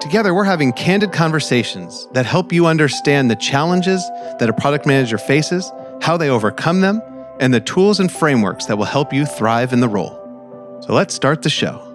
[0.00, 4.02] Together, we're having candid conversations that help you understand the challenges
[4.38, 5.70] that a product manager faces,
[6.00, 7.02] how they overcome them,
[7.38, 10.16] and the tools and frameworks that will help you thrive in the role.
[10.86, 11.89] So let's start the show.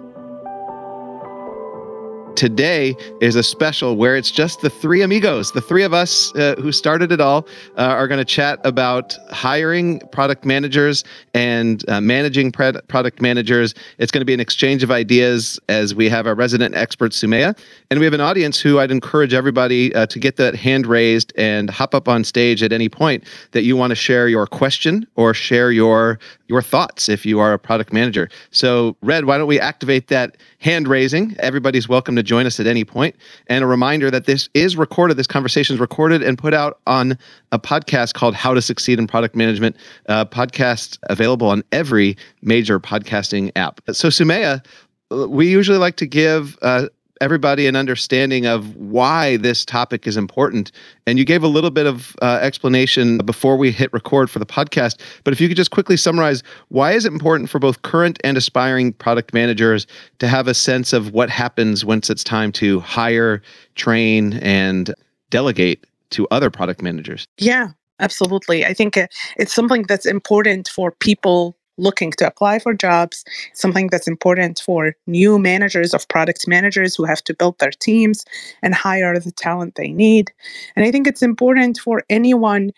[2.36, 6.54] Today is a special where it's just the three amigos, the three of us uh,
[6.58, 7.46] who started it all,
[7.78, 13.74] uh, are going to chat about hiring product managers and uh, managing product managers.
[13.96, 17.58] It's going to be an exchange of ideas as we have our resident expert, Sumaya.
[17.90, 21.32] And we have an audience who I'd encourage everybody uh, to get that hand raised
[21.38, 25.06] and hop up on stage at any point that you want to share your question
[25.16, 28.28] or share your your thoughts if you are a product manager.
[28.50, 31.34] So, Red, why don't we activate that hand raising?
[31.40, 33.16] Everybody's welcome to join us at any point.
[33.46, 37.18] And a reminder that this is recorded, this conversation is recorded and put out on
[37.52, 39.76] a podcast called How to Succeed in Product Management,
[40.08, 43.80] podcast available on every major podcasting app.
[43.92, 44.64] So, Sumaya,
[45.10, 46.88] we usually like to give uh,
[47.20, 50.72] everybody an understanding of why this topic is important.
[51.06, 54.46] And you gave a little bit of uh, explanation before we hit record for the
[54.46, 55.00] podcast.
[55.24, 58.36] But if you could just quickly summarize, why is it important for both current and
[58.36, 59.86] aspiring product managers
[60.18, 63.42] to have a sense of what happens once it's time to hire,
[63.74, 64.94] train, and
[65.30, 67.26] delegate to other product managers?
[67.38, 67.68] Yeah,
[68.00, 68.64] absolutely.
[68.64, 73.24] I think uh, it's something that's important for people looking to apply for jobs,
[73.54, 78.24] something that's important for new managers of product managers who have to build their teams
[78.62, 80.32] and hire the talent they need.
[80.74, 82.72] And I think it's important for anyone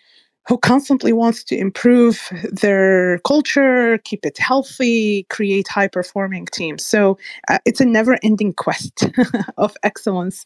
[0.47, 6.83] who constantly wants to improve their culture, keep it healthy, create high performing teams.
[6.83, 9.07] So uh, it's a never ending quest
[9.57, 10.45] of excellence.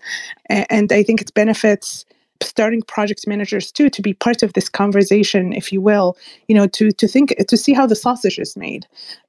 [0.50, 2.06] And I think it benefits
[2.44, 6.18] starting project managers too to be part of this conversation if you will
[6.48, 8.86] you know to to think to see how the sausage is made.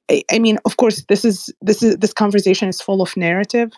[0.09, 3.71] I, I mean of course this is this is this conversation is full of narrative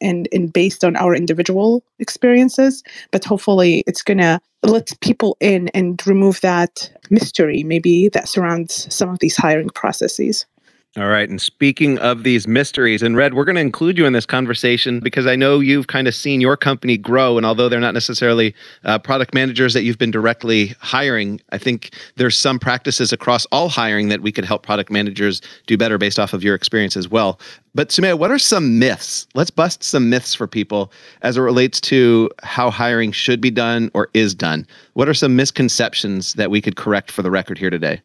[0.00, 6.06] and and based on our individual experiences but hopefully it's gonna let people in and
[6.06, 10.46] remove that mystery maybe that surrounds some of these hiring processes
[10.98, 11.26] all right.
[11.26, 15.00] And speaking of these mysteries, and Red, we're going to include you in this conversation
[15.00, 17.38] because I know you've kind of seen your company grow.
[17.38, 18.54] And although they're not necessarily
[18.84, 23.70] uh, product managers that you've been directly hiring, I think there's some practices across all
[23.70, 27.08] hiring that we could help product managers do better based off of your experience as
[27.08, 27.40] well.
[27.74, 29.26] But Sumaya, what are some myths?
[29.34, 33.90] Let's bust some myths for people as it relates to how hiring should be done
[33.94, 34.66] or is done.
[34.92, 38.02] What are some misconceptions that we could correct for the record here today?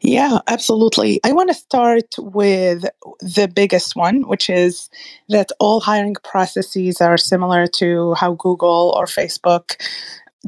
[0.00, 1.20] Yeah, absolutely.
[1.24, 2.84] I want to start with
[3.18, 4.88] the biggest one, which is
[5.28, 9.74] that all hiring processes are similar to how Google or Facebook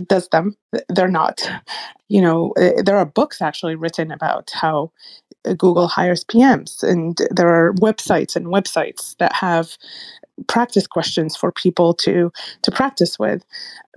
[0.06, 0.56] does them.
[0.88, 1.42] They're not.
[2.08, 4.90] You know, eh, there are books actually written about how
[5.44, 9.76] Google hires PMs, and there are websites and websites that have
[10.48, 12.32] practice questions for people to
[12.62, 13.44] to practice with.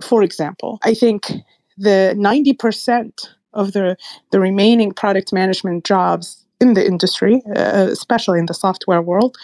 [0.02, 1.32] For example, I think
[1.78, 3.96] the 90% of the
[4.32, 9.36] the remaining product management jobs in the industry, uh, especially in the software world,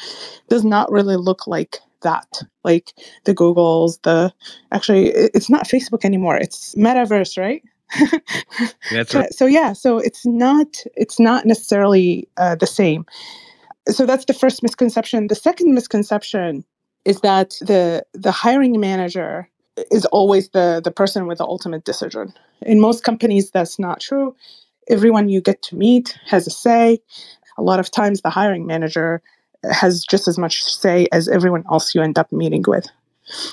[0.49, 2.43] does not really look like that.
[2.65, 2.93] Like
[3.25, 4.33] the Googles, the
[4.71, 6.37] actually, it's not Facebook anymore.
[6.37, 7.63] It's Metaverse, right?
[8.91, 9.33] That's right.
[9.33, 13.07] So yeah, so it's not it's not necessarily uh, the same.
[13.89, 15.27] So that's the first misconception.
[15.27, 16.65] The second misconception
[17.05, 19.49] is that the the hiring manager
[19.91, 22.33] is always the the person with the ultimate decision.
[22.63, 24.35] In most companies, that's not true.
[24.89, 27.01] Everyone you get to meet has a say.
[27.59, 29.23] A lot of times, the hiring manager
[29.71, 32.87] has just as much say as everyone else you end up meeting with.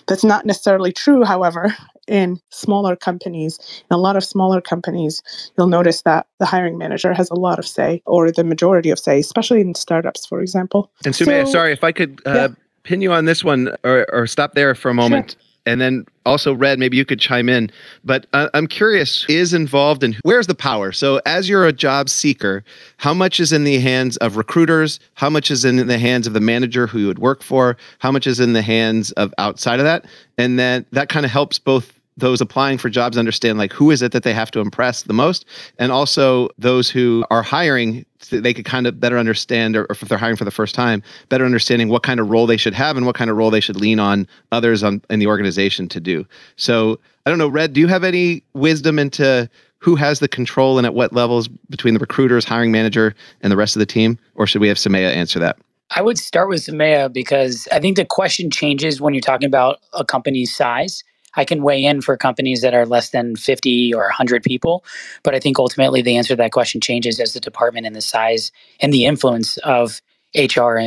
[0.08, 1.75] That's not necessarily true, however,
[2.08, 3.59] in smaller companies.
[3.90, 5.22] In a lot of smaller companies,
[5.58, 9.00] you'll notice that the hiring manager has a lot of say, or the majority of
[9.00, 10.91] say, especially in startups, for example.
[11.06, 12.47] And Sumaya, so, sorry if I could uh, yeah.
[12.84, 15.35] pin you on this one or, or stop there for a moment.
[15.40, 17.72] Sure and then also red maybe you could chime in
[18.04, 20.92] but uh, i'm curious is involved in where's the power?
[20.92, 22.64] So as you're a job seeker
[22.98, 25.00] how much is in the hands of recruiters?
[25.14, 27.78] How much is in the hands of the manager who you would work for?
[28.00, 30.06] How much is in the hands of outside of that?
[30.38, 34.02] And then that kind of helps both those applying for jobs understand like who is
[34.02, 35.46] it that they have to impress the most
[35.78, 40.18] and also those who are hiring they could kind of better understand or, if they're
[40.18, 43.06] hiring for the first time better understanding what kind of role they should have and
[43.06, 46.26] what kind of role they should lean on others on in the organization to do
[46.56, 49.50] so i don't know red do you have any wisdom into
[49.80, 53.58] who has the control and at what levels between the recruiters, hiring manager, and the
[53.58, 54.20] rest of the team?
[54.36, 55.58] Or should we have Soumaya answer that?
[55.96, 59.80] I would start with Soumaya because I think the question changes when you're talking about
[59.94, 61.04] a company's size.
[61.40, 64.84] I can weigh in for companies that are less than 50 or 100 people,
[65.24, 68.02] but I think ultimately the answer to that question changes as the department and the
[68.02, 68.52] size
[68.82, 70.02] and the influence of
[70.36, 70.80] HR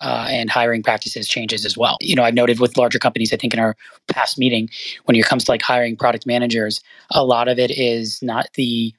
[0.00, 1.96] uh, and hiring practices changes as well.
[2.00, 3.76] You know, I've noted with larger companies, I think in our
[4.08, 4.68] past meeting,
[5.04, 6.80] when it comes to like hiring product managers,
[7.12, 8.92] a lot of it is not the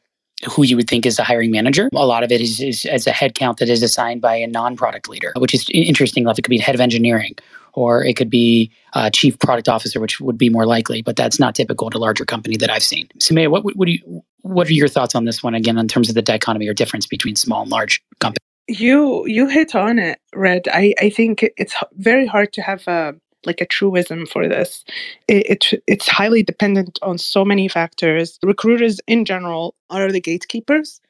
[0.50, 1.90] who you would think is the hiring manager.
[1.94, 5.10] A lot of it is, is as a headcount that is assigned by a non-product
[5.10, 6.24] leader, which is interesting.
[6.24, 7.36] Like it could be head of engineering,
[7.74, 11.02] or it could be a chief product officer, which would be more likely.
[11.02, 13.08] But that's not typical at a larger company that I've seen.
[13.20, 14.24] Soumaya, what, what do you?
[14.44, 17.06] What are your thoughts on this one again in terms of the dichotomy or difference
[17.06, 18.40] between small and large companies?
[18.68, 20.68] You you hit on it, Red.
[20.72, 23.16] I I think it's very hard to have a
[23.46, 24.84] like a truism for this.
[25.28, 28.40] It, it, it's highly dependent on so many factors.
[28.44, 31.02] Recruiters in general are the gatekeepers,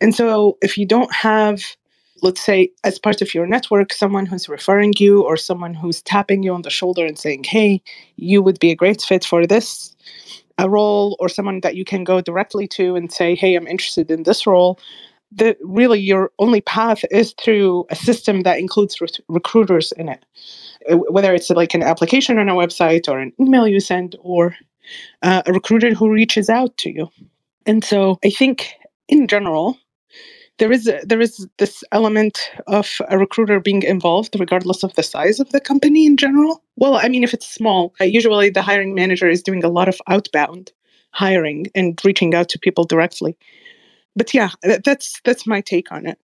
[0.00, 1.62] and so if you don't have
[2.22, 6.42] let's say as part of your network someone who's referring you or someone who's tapping
[6.42, 7.80] you on the shoulder and saying hey
[8.16, 9.94] you would be a great fit for this
[10.58, 14.10] a role or someone that you can go directly to and say hey i'm interested
[14.10, 14.78] in this role
[15.32, 18.98] the really your only path is through a system that includes
[19.28, 20.24] recruiters in it.
[20.90, 24.56] Uh, whether it's like an application on a website or an email you send or
[25.22, 27.08] uh, a recruiter who reaches out to you.
[27.66, 28.74] And so i think
[29.08, 29.78] in general
[30.58, 35.02] there is a, there is this element of a recruiter being involved regardless of the
[35.02, 36.62] size of the company in general.
[36.76, 39.88] Well i mean if it's small uh, usually the hiring manager is doing a lot
[39.88, 40.72] of outbound
[41.12, 43.36] hiring and reaching out to people directly
[44.16, 46.18] but yeah, that's that's my take on it.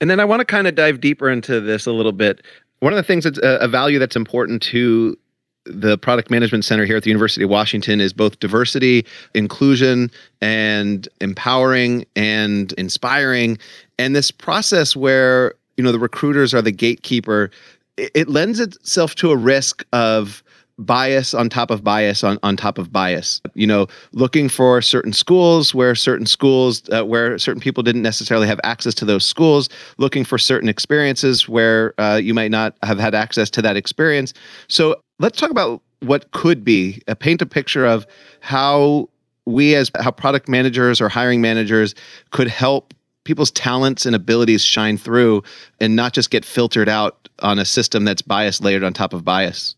[0.00, 2.42] And then I want to kind of dive deeper into this a little bit.
[2.80, 5.16] One of the things that's a, a value that's important to
[5.64, 9.04] the product management center here at the University of Washington is both diversity,
[9.34, 10.10] inclusion,
[10.40, 13.58] and empowering and inspiring.
[13.98, 17.50] And this process where you know the recruiters are the gatekeeper,
[17.96, 20.42] it, it lends itself to a risk of
[20.78, 23.40] bias on top of bias on, on top of bias.
[23.54, 28.46] You know looking for certain schools where certain schools uh, where certain people didn't necessarily
[28.46, 29.68] have access to those schools
[29.98, 34.34] looking for certain experiences where uh, you might not have had access to that experience.
[34.68, 38.06] So let's talk about what could be uh, paint a picture of
[38.40, 39.08] how
[39.46, 41.94] we as how product managers or hiring managers
[42.30, 42.92] could help
[43.24, 45.42] people's talents and abilities shine through
[45.80, 49.24] and not just get filtered out on a system that's bias layered on top of
[49.24, 49.74] bias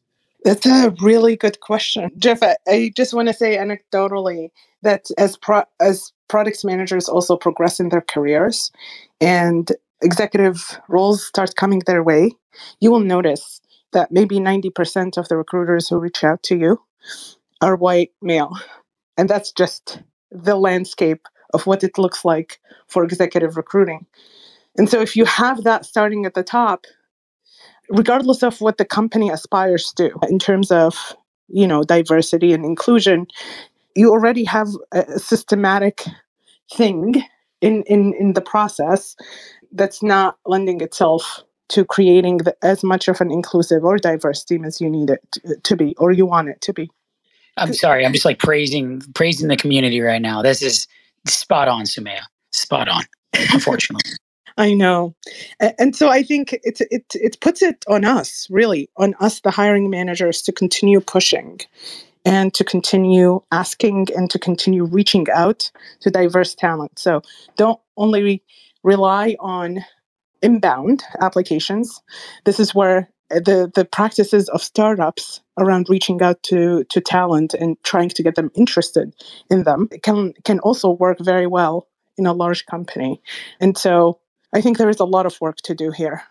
[0.48, 2.38] that's a really good question, Jeff.
[2.42, 4.48] I, just want to say anecdotally
[4.80, 8.72] that as pro- as products managers also progress in their careers
[9.20, 9.70] and
[10.02, 12.32] executive roles start coming their way,
[12.80, 13.60] you will notice
[13.92, 16.80] that maybe 90% of the recruiters who reach out to you
[17.60, 18.56] are white male.
[19.18, 24.06] And that's just the landscape of what it looks like for executive recruiting.
[24.78, 26.86] And so if you have that starting at the top,
[27.90, 31.17] regardless of what the company aspires to in terms of
[31.49, 33.26] you know diversity and inclusion
[33.96, 36.05] you already have a systematic
[36.73, 37.23] thing
[37.61, 39.17] in in in the process
[39.73, 44.64] that's not lending itself to creating the, as much of an inclusive or diverse team
[44.64, 46.90] as you need it to, to be or you want it to be.
[47.56, 50.42] I'm sorry i'm just like praising praising the community right now.
[50.42, 50.87] This is
[51.26, 53.02] spot on sumaya spot on
[53.52, 54.12] unfortunately
[54.58, 55.14] I know.
[55.60, 59.52] And so I think it, it, it puts it on us, really, on us, the
[59.52, 61.60] hiring managers, to continue pushing
[62.24, 66.98] and to continue asking and to continue reaching out to diverse talent.
[66.98, 67.22] So
[67.56, 68.42] don't only
[68.82, 69.84] rely on
[70.42, 72.02] inbound applications.
[72.44, 77.54] This is where eh, the, the practices of startups around reaching out to, to talent
[77.54, 79.14] and trying to get them interested
[79.50, 81.86] in them can can also work very well
[82.16, 83.22] in a large company.
[83.60, 84.18] And so
[84.52, 86.23] I think there is a lot of work to do here.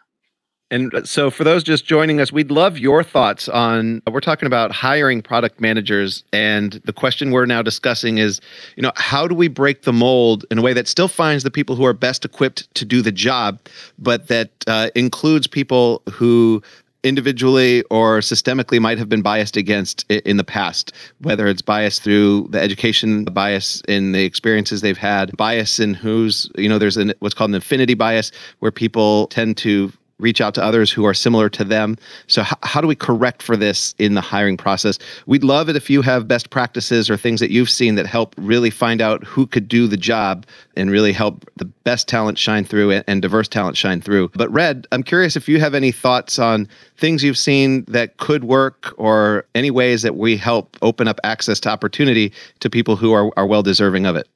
[0.69, 4.01] And so, for those just joining us, we'd love your thoughts on.
[4.11, 8.41] We're talking about hiring product managers, and the question we're now discussing is,
[8.75, 11.51] you know, how do we break the mold in a way that still finds the
[11.51, 13.61] people who are best equipped to do the job,
[13.97, 16.61] but that uh, includes people who
[17.03, 22.47] individually or systemically might have been biased against in the past, whether it's bias through
[22.49, 26.97] the education, the bias in the experiences they've had, bias in who's, you know, there's
[26.97, 31.05] an, what's called an affinity bias where people tend to reach out to others who
[31.05, 31.97] are similar to them.
[32.27, 34.97] So, h- how do we correct for this in the hiring process?
[35.25, 38.33] We'd love it if you have best practices or things that you've seen that help
[38.37, 40.45] really find out who could do the job
[40.75, 44.29] and really help the best talent shine through and, and diverse talent shine through.
[44.33, 48.43] But, Red, I'm curious if you have any thoughts on things you've seen that could
[48.43, 53.13] work or any ways that we help open up access to opportunity to people who
[53.13, 54.27] are, are well deserving of it.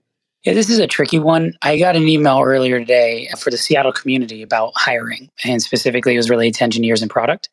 [0.43, 1.53] Yeah, this is a tricky one.
[1.61, 6.17] I got an email earlier today for the Seattle community about hiring, and specifically it
[6.17, 7.49] was related to engineers and product.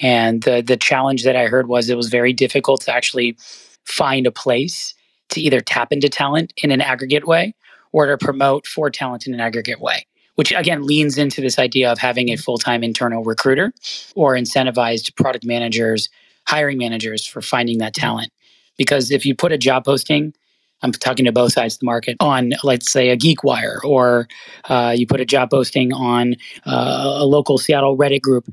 [0.00, 3.36] And the the challenge that I heard was it was very difficult to actually
[3.84, 4.94] find a place
[5.30, 7.54] to either tap into talent in an aggregate way
[7.90, 11.90] or to promote for talent in an aggregate way, which again leans into this idea
[11.90, 12.42] of having a mm-hmm.
[12.42, 13.72] full-time internal recruiter
[14.14, 16.08] or incentivized product managers,
[16.46, 18.06] hiring managers for finding that mm-hmm.
[18.06, 18.32] talent.
[18.76, 20.34] Because if you put a job posting
[20.82, 24.28] I'm talking to both sides of the market on, let's say, a GeekWire, or
[24.68, 28.48] uh, you put a job posting on uh, a local Seattle Reddit group.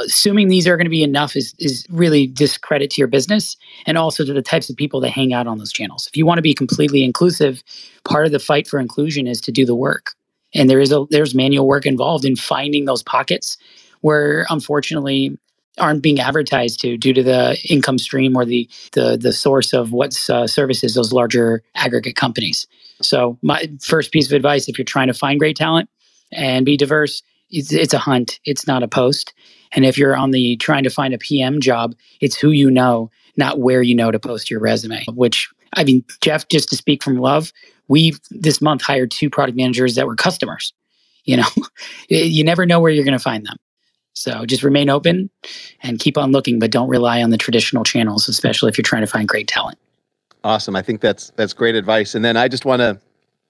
[0.00, 3.56] Assuming these are going to be enough is, is really discredit to your business
[3.86, 6.06] and also to the types of people that hang out on those channels.
[6.08, 7.62] If you want to be completely inclusive,
[8.04, 10.14] part of the fight for inclusion is to do the work.
[10.54, 13.56] And there is a there's manual work involved in finding those pockets
[14.02, 15.38] where unfortunately
[15.78, 19.92] aren't being advertised to due to the income stream or the the the source of
[19.92, 22.66] what uh, services those larger aggregate companies.
[23.00, 25.88] So my first piece of advice, if you're trying to find great talent
[26.32, 28.38] and be diverse, it's, it's a hunt.
[28.44, 29.34] It's not a post.
[29.72, 33.10] And if you're on the trying to find a PM job, it's who you know,
[33.36, 35.04] not where you know to post your resume.
[35.08, 37.52] Which I mean, Jeff, just to speak from love,
[37.88, 40.72] we this month hired two product managers that were customers.
[41.24, 41.48] You know,
[42.08, 43.56] you never know where you're going to find them.
[44.14, 45.28] So just remain open
[45.82, 49.02] and keep on looking, but don't rely on the traditional channels, especially if you're trying
[49.02, 49.78] to find great talent.
[50.44, 50.76] Awesome.
[50.76, 52.14] I think that's that's great advice.
[52.14, 53.00] And then I just want to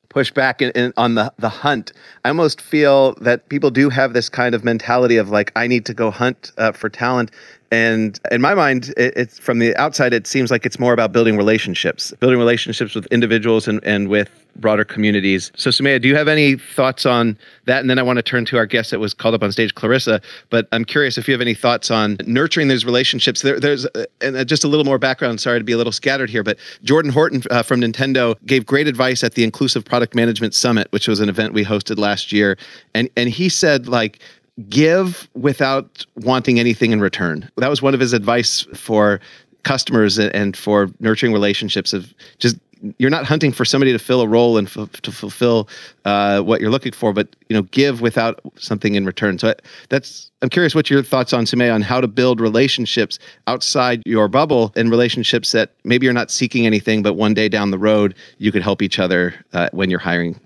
[0.09, 1.93] push back in, in, on the the hunt.
[2.25, 5.85] I almost feel that people do have this kind of mentality of like I need
[5.87, 7.31] to go hunt uh, for talent,
[7.71, 11.13] and in my mind, it, it's from the outside, it seems like it's more about
[11.13, 15.51] building relationships, building relationships with individuals and, and with broader communities.
[15.57, 17.81] So, Sumaya, do you have any thoughts on that?
[17.81, 19.75] And then I want to turn to our guest that was called up on stage,
[19.75, 20.21] Clarissa.
[20.51, 23.43] But I'm curious if you have any thoughts on nurturing those relationships.
[23.43, 25.41] There, there's uh, and uh, just a little more background.
[25.41, 28.87] Sorry to be a little scattered here, but Jordan Horton uh, from Nintendo gave great
[28.87, 32.57] advice at the Inclusive Product Management Summit, which was an event we hosted last year,
[32.95, 34.21] and and he said like
[34.69, 37.51] give without wanting anything in return.
[37.57, 39.21] That was one of his advice for
[39.65, 42.57] customers and for nurturing relationships of just
[42.99, 45.69] you're not hunting for somebody to fill a role and f- to fulfill
[46.05, 49.39] uh, what you're looking for, but you know, give without something in return.
[49.39, 49.55] So
[49.89, 54.29] that's I'm curious what your thoughts on Sumaya on how to build relationships outside your
[54.29, 58.15] bubble and relationships that maybe you're not seeking anything, but one day down the road
[58.39, 60.39] you could help each other uh, when you're hiring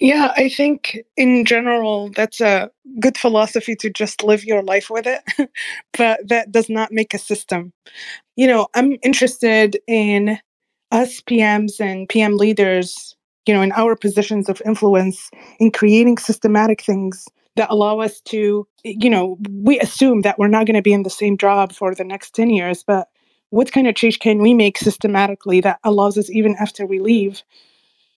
[0.00, 5.06] yeah, I think in general, that's a good philosophy to just live your life with
[5.06, 5.22] it,
[5.96, 7.72] but that does not make a system.
[8.36, 10.38] You know, I'm interested in
[10.92, 16.82] us PMs and PM leaders, you know, in our positions of influence in creating systematic
[16.82, 17.26] things
[17.56, 21.02] that allow us to, you know, we assume that we're not going to be in
[21.02, 23.08] the same job for the next 10 years, but
[23.50, 27.42] what kind of change can we make systematically that allows us, even after we leave,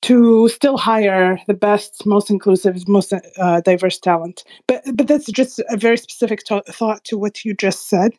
[0.03, 4.45] to still hire the best, most inclusive, most uh, diverse talent.
[4.67, 8.13] But but that's just a very specific to- thought to what you just said.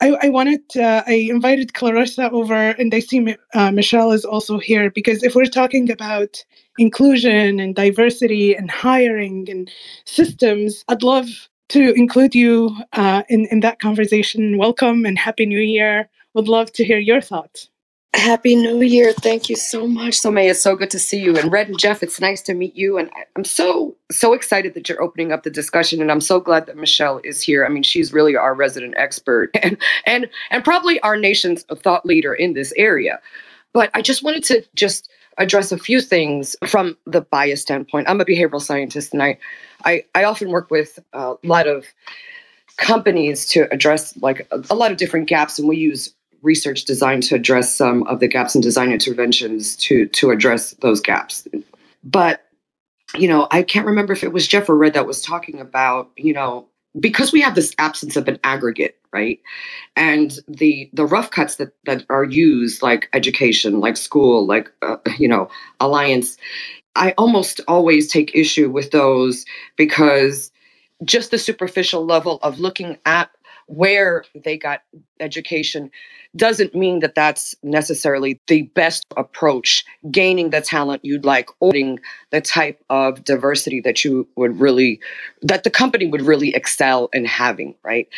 [0.00, 4.58] I, I wanted uh, I invited Clarissa over, and I see uh, Michelle is also
[4.58, 6.42] here because if we're talking about
[6.78, 9.70] inclusion and diversity and hiring and
[10.06, 11.28] systems, I'd love
[11.70, 14.56] to include you uh, in in that conversation.
[14.56, 16.08] Welcome and happy New Year.
[16.34, 17.68] Would love to hear your thoughts.
[18.14, 19.12] Happy New Year.
[19.12, 20.18] Thank you so much.
[20.18, 21.38] So May, it's so good to see you.
[21.38, 22.98] And Red and Jeff, it's nice to meet you.
[22.98, 26.00] And I'm so, so excited that you're opening up the discussion.
[26.02, 27.64] And I'm so glad that Michelle is here.
[27.64, 32.34] I mean, she's really our resident expert and and and probably our nation's thought leader
[32.34, 33.20] in this area.
[33.72, 38.08] But I just wanted to just address a few things from the bias standpoint.
[38.08, 39.38] I'm a behavioral scientist and I
[39.84, 41.86] I, I often work with a lot of
[42.76, 47.22] companies to address like a, a lot of different gaps and we use research designed
[47.24, 51.46] to address some of the gaps in design interventions to to address those gaps.
[52.04, 52.46] But
[53.16, 56.10] you know, I can't remember if it was Jeff or Red that was talking about,
[56.16, 56.66] you know,
[56.98, 59.40] because we have this absence of an aggregate, right?
[59.96, 64.96] And the the rough cuts that that are used, like education, like school, like uh,
[65.18, 65.48] you know,
[65.80, 66.36] alliance.
[66.96, 69.44] I almost always take issue with those
[69.76, 70.50] because
[71.04, 73.30] just the superficial level of looking at
[73.70, 74.82] where they got
[75.20, 75.92] education
[76.34, 81.72] doesn't mean that that's necessarily the best approach gaining the talent you'd like or
[82.30, 84.98] the type of diversity that you would really
[85.42, 88.08] that the company would really excel in having right?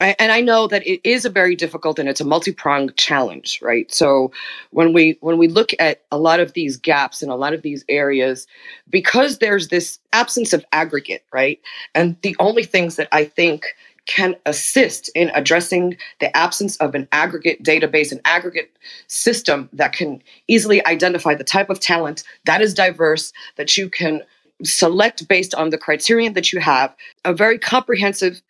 [0.00, 3.92] And i know that it is a very difficult and it's a multi-pronged challenge right?
[3.92, 4.32] So
[4.70, 7.62] when we when we look at a lot of these gaps in a lot of
[7.62, 8.48] these areas
[8.90, 11.60] because there's this absence of aggregate right?
[11.94, 13.66] And the only things that i think
[14.06, 18.70] can assist in addressing the absence of an aggregate database, an aggregate
[19.08, 24.22] system that can easily identify the type of talent that is diverse, that you can
[24.62, 26.94] select based on the criterion that you have,
[27.24, 28.40] a very comprehensive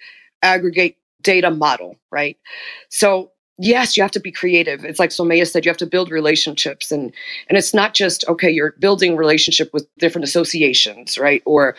[0.42, 2.36] aggregate data model, right?
[2.88, 6.10] So yes you have to be creative it's like somaya said you have to build
[6.10, 7.12] relationships and
[7.48, 11.74] and it's not just okay you're building relationship with different associations right or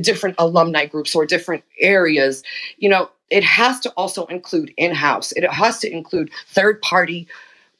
[0.00, 2.42] different alumni groups or different areas
[2.76, 5.32] you know it has to also include in-house.
[5.32, 7.26] It has to include third party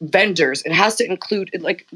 [0.01, 0.63] vendors.
[0.63, 1.87] It has to include like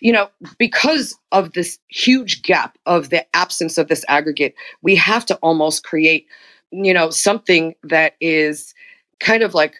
[0.00, 0.28] you know
[0.58, 5.84] because of this huge gap of the absence of this aggregate we have to almost
[5.84, 6.26] create
[6.70, 8.74] you know something that is
[9.20, 9.76] kind of like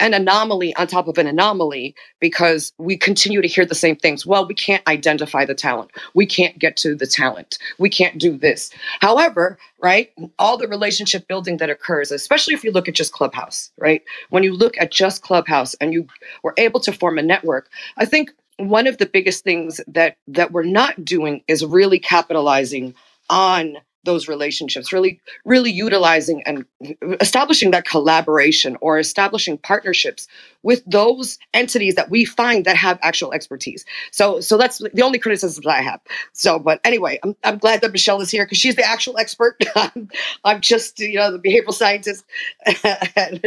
[0.00, 4.26] an anomaly on top of an anomaly because we continue to hear the same things.
[4.26, 5.90] Well, we can't identify the talent.
[6.14, 7.58] We can't get to the talent.
[7.78, 8.70] We can't do this.
[9.00, 13.70] However, right, all the relationship building that occurs, especially if you look at just Clubhouse,
[13.78, 14.02] right?
[14.30, 16.06] When you look at just Clubhouse and you
[16.42, 20.52] were able to form a network, I think one of the biggest things that that
[20.52, 22.94] we're not doing is really capitalizing
[23.30, 26.64] on those relationships really really utilizing and
[27.20, 30.26] establishing that collaboration or establishing partnerships
[30.62, 33.84] with those entities that we find that have actual expertise.
[34.10, 36.00] So so that's the only criticism that i have.
[36.32, 39.56] So but anyway i'm, I'm glad that michelle is here because she's the actual expert.
[39.76, 40.08] I'm,
[40.44, 42.24] I'm just you know the behavioral scientist.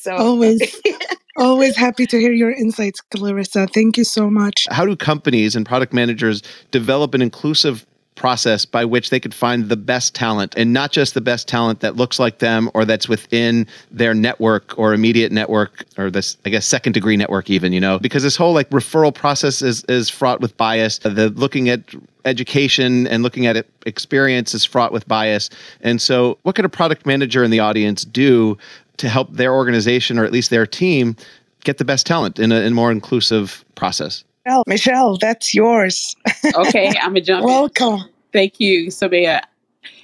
[0.00, 0.80] So always
[1.36, 3.66] always happy to hear your insights clarissa.
[3.66, 4.66] Thank you so much.
[4.70, 7.86] How do companies and product managers develop an inclusive
[8.20, 11.80] process by which they could find the best talent and not just the best talent
[11.80, 16.50] that looks like them or that's within their network or immediate network or this I
[16.50, 20.10] guess second degree network even you know because this whole like referral process is is
[20.10, 21.80] fraught with bias the looking at
[22.26, 25.48] education and looking at it, experience is fraught with bias
[25.80, 28.58] and so what could a product manager in the audience do
[28.98, 31.16] to help their organization or at least their team
[31.64, 36.16] get the best talent in a, in a more inclusive process Michelle, Michelle, that's yours.
[36.54, 37.44] okay, I'm gonna jump.
[37.44, 38.09] Welcome.
[38.32, 39.42] Thank you, Samaya.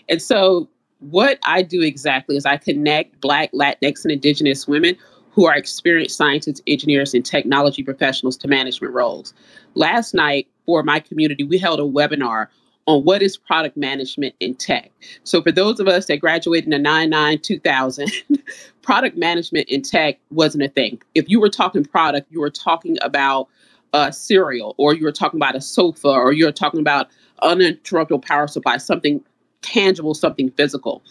[0.09, 0.69] And so,
[1.01, 4.97] what I do exactly is I connect Black, Latinx, and Indigenous women
[5.31, 9.35] who are experienced scientists, engineers, and technology professionals to management roles.
[9.75, 12.47] Last night, for my community, we held a webinar
[12.87, 14.91] on what is product management in tech.
[15.25, 18.11] So, for those of us that graduated in the 99 2000,
[18.83, 21.01] product management in tech wasn't a thing.
[21.15, 23.49] If you were talking product, you were talking about
[23.93, 27.09] a cereal, or you were talking about a sofa, or you were talking about
[27.43, 29.23] uninterruptible power supply, something
[29.63, 31.03] tangible, something physical.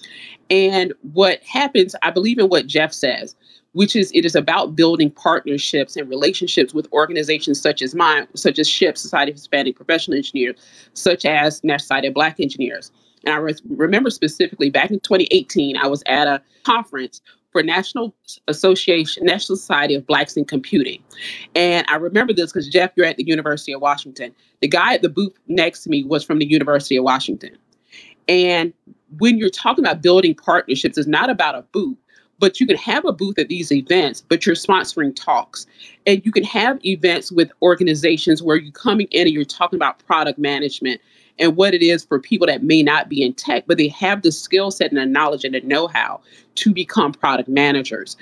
[0.49, 3.35] And what happens, I believe in what Jeff says,
[3.73, 8.57] which is it is about building partnerships and relationships with organizations such as mine, such
[8.57, 10.55] as SHPE, Society of Hispanic Professional Engineers,
[10.93, 12.91] such as National Society of Black Engineers.
[13.25, 17.21] And I re- remember specifically back in 2018, I was at a conference
[17.55, 18.13] for National
[18.49, 21.01] Association, National Society of Blacks in Computing.
[21.55, 24.35] And I remember this because Jeff, you're at the University of Washington.
[24.59, 27.57] The guy at the booth next to me was from the University of Washington.
[28.27, 28.73] And
[29.19, 31.95] when you're talking about building partnerships, it's not about a booth,
[32.39, 35.65] but you can have a booth at these events, but you're sponsoring talks.
[36.05, 40.05] And you can have events with organizations where you're coming in and you're talking about
[40.05, 40.99] product management
[41.39, 44.21] and what it is for people that may not be in tech, but they have
[44.21, 46.21] the skill set and the knowledge and the know how
[46.55, 48.15] to become product managers.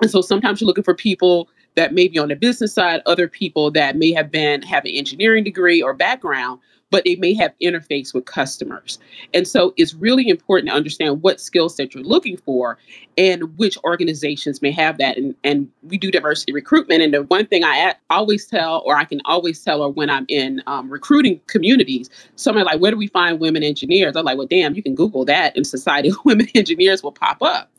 [0.00, 3.28] And so sometimes you're looking for people that may be on the business side, other
[3.28, 6.60] people that may have been have an engineering degree or background,
[6.90, 8.98] but they may have interface with customers.
[9.34, 12.78] And so it's really important to understand what skill set you're looking for
[13.18, 15.16] and which organizations may have that.
[15.16, 17.02] And, and we do diversity recruitment.
[17.02, 20.26] And the one thing I always tell, or I can always tell, or when I'm
[20.28, 24.16] in um, recruiting communities, somebody like, where do we find women engineers?
[24.16, 27.42] I'm like, well, damn, you can Google that and Society of Women Engineers will pop
[27.42, 27.70] up.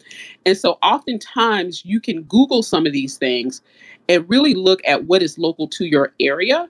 [0.46, 3.62] And so oftentimes you can Google some of these things
[4.10, 6.70] and really look at what is local to your area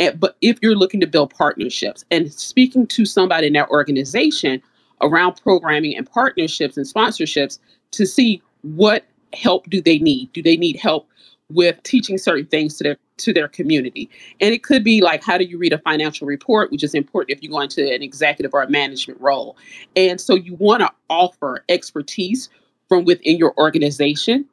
[0.00, 4.62] and, but if you're looking to build partnerships and speaking to somebody in that organization
[5.00, 7.58] around programming and partnerships and sponsorships
[7.92, 10.32] to see what help do they need?
[10.32, 11.08] Do they need help
[11.50, 14.10] with teaching certain things to their to their community?
[14.40, 17.36] And it could be like how do you read a financial report, which is important
[17.36, 19.56] if you go into an executive or a management role.
[19.94, 22.48] And so you want to offer expertise
[22.94, 24.44] from within your organization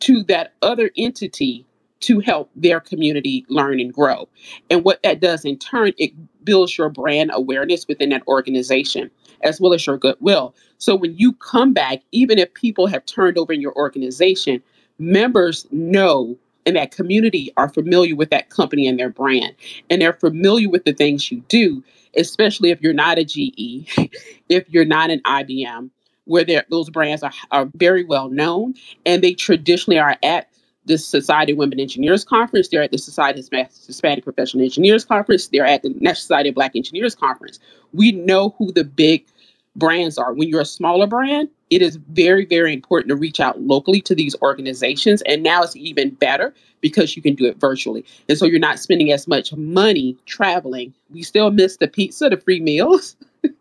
[0.00, 1.64] to that other entity
[2.00, 4.28] to help their community learn and grow.
[4.68, 6.12] And what that does in turn, it
[6.44, 9.10] builds your brand awareness within that organization
[9.42, 10.54] as well as your goodwill.
[10.76, 14.62] So when you come back, even if people have turned over in your organization,
[14.98, 19.54] members know and that community are familiar with that company and their brand.
[19.88, 21.82] And they're familiar with the things you do,
[22.14, 23.88] especially if you're not a GE,
[24.50, 25.90] if you're not an IBM,
[26.26, 30.48] where those brands are, are very well known and they traditionally are at
[30.84, 32.68] the Society of Women Engineers Conference.
[32.68, 35.48] They're at the Society of Hispanic Professional Engineers Conference.
[35.48, 37.58] They're at the National Society of Black Engineers Conference.
[37.92, 39.26] We know who the big
[39.74, 40.32] brands are.
[40.32, 44.14] When you're a smaller brand, it is very, very important to reach out locally to
[44.14, 45.22] these organizations.
[45.22, 48.04] And now it's even better because you can do it virtually.
[48.28, 50.94] And so you're not spending as much money traveling.
[51.10, 53.16] We still miss the pizza, the free meals,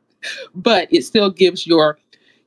[0.56, 1.98] but it still gives your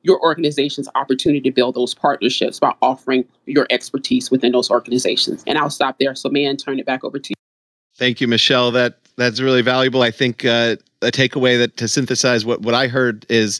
[0.03, 5.43] your organization's opportunity to build those partnerships by offering your expertise within those organizations.
[5.45, 6.15] And I'll stop there.
[6.15, 7.35] So, man, turn it back over to you.
[7.95, 8.71] Thank you, Michelle.
[8.71, 10.01] That that's really valuable.
[10.01, 13.59] I think uh, a takeaway that to synthesize what what I heard is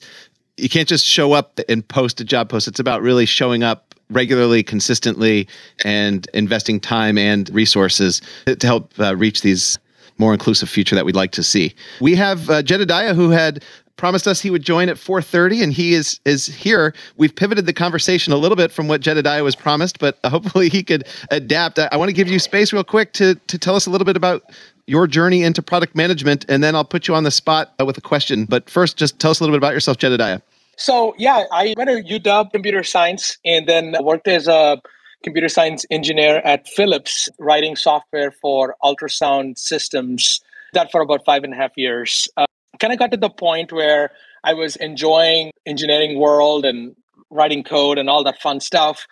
[0.56, 2.68] you can't just show up and post a job post.
[2.68, 5.48] It's about really showing up regularly, consistently,
[5.84, 9.78] and investing time and resources to help uh, reach these
[10.18, 11.74] more inclusive future that we'd like to see.
[12.02, 13.64] We have uh, Jedediah who had
[14.00, 16.94] promised us he would join at 4:30 and he is is here.
[17.18, 20.82] We've pivoted the conversation a little bit from what Jedediah was promised, but hopefully he
[20.82, 21.78] could adapt.
[21.78, 24.06] I, I want to give you space real quick to to tell us a little
[24.06, 24.44] bit about
[24.88, 28.02] your journey into product management and then I'll put you on the spot with a
[28.02, 28.46] question.
[28.46, 30.40] But first just tell us a little bit about yourself, Jedediah.
[30.78, 34.82] So, yeah, I went to UW computer science and then worked as a
[35.24, 40.40] computer science engineer at Philips, writing software for ultrasound systems.
[40.72, 42.30] That for about five and a half years.
[42.38, 42.46] Uh,
[42.80, 44.12] kind of got to the point where
[44.44, 46.96] I was enjoying engineering world and
[47.30, 49.08] writing code and all that fun stuff.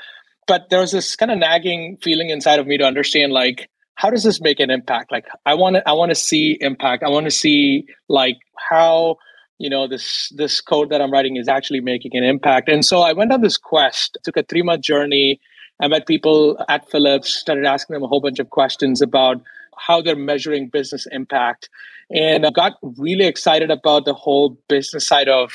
[0.47, 4.11] But there was this kind of nagging feeling inside of me to understand like how
[4.11, 5.11] does this make an impact?
[5.11, 7.03] Like I want to I want to see impact.
[7.03, 8.37] I want to see like
[8.69, 9.17] how
[9.57, 12.69] you know this this code that I'm writing is actually making an impact.
[12.69, 14.17] And so I went on this quest.
[14.23, 15.41] Took a three month journey.
[15.81, 19.41] I met people at Philips, started asking them a whole bunch of questions about
[19.77, 21.69] how they're measuring business impact.
[22.09, 25.51] And I got really excited about the whole business side of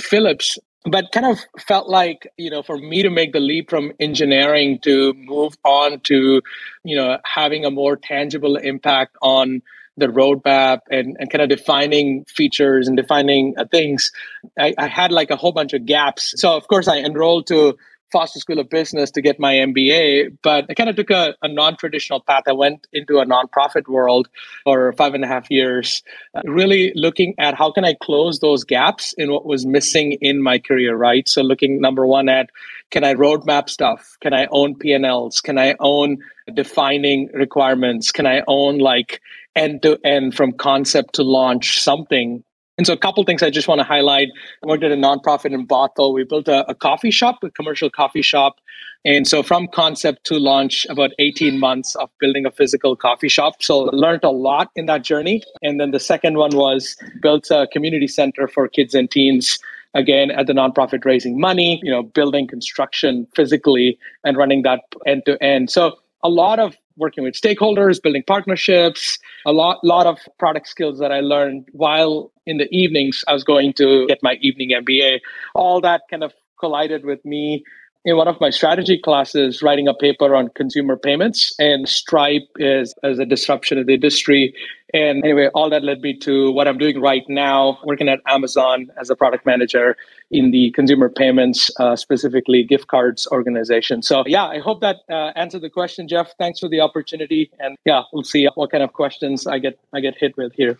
[0.00, 3.92] Philips but kind of felt like you know for me to make the leap from
[3.98, 6.40] engineering to move on to
[6.84, 9.60] you know having a more tangible impact on
[9.96, 14.12] the roadmap and, and kind of defining features and defining uh, things
[14.58, 16.34] I, I had like a whole bunch of gaps.
[16.36, 17.76] So of course i enrolled to
[18.10, 21.48] Foster School of Business to get my MBA, but I kind of took a, a
[21.48, 22.44] non traditional path.
[22.46, 24.28] I went into a nonprofit world
[24.64, 26.02] for five and a half years,
[26.34, 30.42] uh, really looking at how can I close those gaps in what was missing in
[30.42, 31.28] my career, right?
[31.28, 32.50] So, looking number one at
[32.90, 34.16] can I roadmap stuff?
[34.20, 35.40] Can I own P&Ls?
[35.40, 36.18] Can I own
[36.52, 38.12] defining requirements?
[38.12, 39.20] Can I own like
[39.54, 42.44] end to end from concept to launch something
[42.78, 44.28] and so, a couple things I just want to highlight.
[44.62, 46.14] I worked at a nonprofit in Bothell.
[46.14, 48.60] We built a, a, coffee shop, a commercial coffee shop.
[49.04, 53.60] And so, from concept to launch, about 18 months of building a physical coffee shop.
[53.64, 55.42] So, learned a lot in that journey.
[55.60, 59.58] And then the second one was built a community center for kids and teens.
[59.94, 65.22] Again, at the nonprofit, raising money, you know, building construction physically and running that end
[65.24, 65.70] to end.
[65.70, 70.98] So, a lot of working with stakeholders, building partnerships, a lot lot of product skills
[70.98, 75.20] that I learned while in the evenings I was going to get my evening MBA.
[75.54, 77.64] All that kind of collided with me
[78.04, 82.94] in one of my strategy classes writing a paper on consumer payments and Stripe is
[83.02, 84.54] as a disruption of the industry.
[84.94, 88.86] And anyway, all that led me to what I'm doing right now, working at Amazon
[88.98, 89.96] as a product manager
[90.30, 94.00] in the consumer payments, uh, specifically gift cards organization.
[94.00, 96.32] So yeah, I hope that uh, answered the question, Jeff.
[96.38, 100.00] Thanks for the opportunity, and yeah, we'll see what kind of questions I get I
[100.00, 100.78] get hit with here.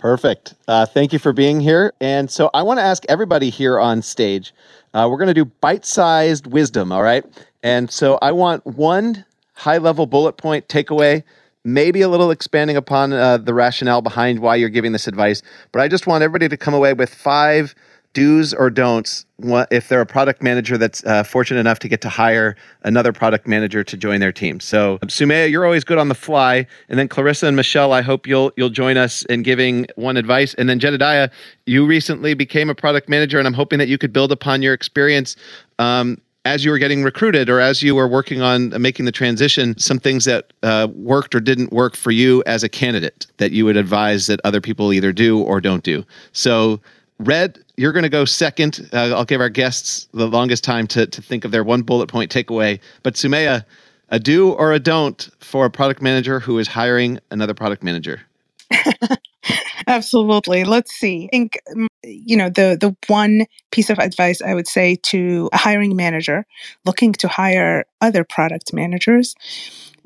[0.00, 0.54] Perfect.
[0.66, 1.92] Uh, thank you for being here.
[2.00, 4.54] And so I want to ask everybody here on stage.
[4.94, 6.90] Uh, we're going to do bite-sized wisdom.
[6.90, 7.24] All right.
[7.62, 11.22] And so I want one high-level bullet point takeaway
[11.64, 15.42] maybe a little expanding upon uh, the rationale behind why you're giving this advice.
[15.72, 17.74] But I just want everybody to come away with five
[18.12, 19.24] do's or don'ts
[19.70, 23.46] if they're a product manager that's uh, fortunate enough to get to hire another product
[23.46, 24.60] manager to join their team.
[24.60, 28.26] So, Sumaya, you're always good on the fly, and then Clarissa and Michelle, I hope
[28.26, 30.54] you'll you'll join us in giving one advice.
[30.54, 31.30] And then Jedediah,
[31.66, 34.74] you recently became a product manager, and I'm hoping that you could build upon your
[34.74, 35.36] experience.
[35.78, 39.76] Um, as you were getting recruited or as you were working on making the transition,
[39.78, 43.66] some things that uh, worked or didn't work for you as a candidate that you
[43.66, 46.04] would advise that other people either do or don't do.
[46.32, 46.80] So,
[47.20, 48.88] Red, you're going to go second.
[48.94, 52.08] Uh, I'll give our guests the longest time to, to think of their one bullet
[52.08, 52.80] point takeaway.
[53.02, 53.62] But Sumaya,
[54.08, 58.22] a do or a don't for a product manager who is hiring another product manager?
[59.86, 60.64] Absolutely.
[60.64, 61.26] Let's see.
[61.26, 65.50] I think mm, you know the the one piece of advice I would say to
[65.52, 66.46] a hiring manager
[66.86, 69.34] looking to hire other product managers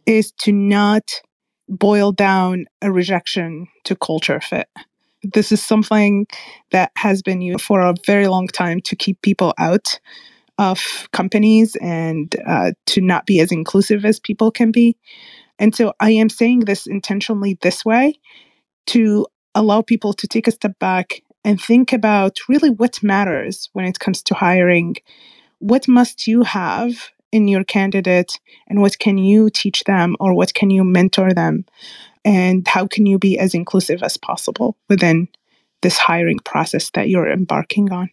[0.05, 1.21] is to not
[1.69, 4.69] boil down a rejection to culture fit.
[5.33, 6.27] This is something
[6.71, 9.99] that has been used for a very long time to keep people out
[10.59, 14.97] of companies and uh, to not be as inclusive as people can be.
[15.59, 18.15] And so I am saying this intentionally this way
[18.89, 23.85] to allow people to take a step back and think about really what matters when
[23.85, 24.97] it comes to hiring.
[25.59, 30.55] What must you have in your candidate, and what can you teach them, or what
[30.55, 31.65] can you mentor them?
[32.25, 35.29] And how can you be as inclusive as possible within
[35.83, 38.11] this hiring process that you're embarking on?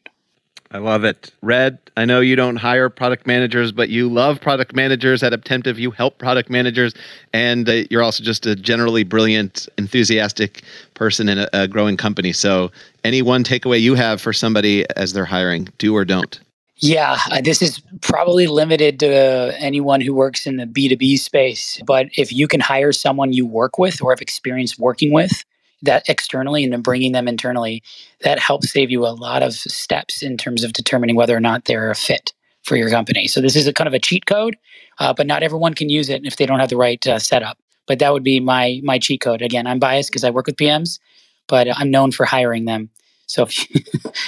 [0.73, 1.31] I love it.
[1.41, 5.77] Red, I know you don't hire product managers, but you love product managers at Apptentive.
[5.77, 6.93] You help product managers,
[7.33, 12.31] and uh, you're also just a generally brilliant, enthusiastic person in a, a growing company.
[12.31, 12.71] So,
[13.03, 16.39] any one takeaway you have for somebody as they're hiring, do or don't?
[16.81, 21.79] Yeah, uh, this is probably limited to anyone who works in the B2B space.
[21.85, 25.43] But if you can hire someone you work with or have experience working with,
[25.83, 27.83] that externally and then bringing them internally,
[28.21, 31.65] that helps save you a lot of steps in terms of determining whether or not
[31.65, 33.27] they're a fit for your company.
[33.27, 34.55] So this is a kind of a cheat code,
[34.99, 37.57] uh, but not everyone can use it if they don't have the right uh, setup.
[37.87, 39.41] But that would be my my cheat code.
[39.41, 40.99] Again, I'm biased because I work with PMs,
[41.47, 42.89] but I'm known for hiring them.
[43.31, 43.67] So, if,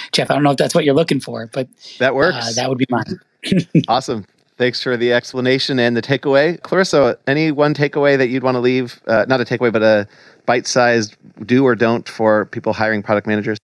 [0.12, 1.68] Jeff, I don't know if that's what you're looking for, but
[2.00, 2.38] that works.
[2.38, 3.20] Uh, that would be mine.
[3.88, 4.26] awesome.
[4.58, 6.62] Thanks for the explanation and the takeaway.
[6.62, 9.02] Clarissa, any one takeaway that you'd want to leave?
[9.08, 10.08] Uh, not a takeaway, but a
[10.46, 13.58] bite sized do or don't for people hiring product managers?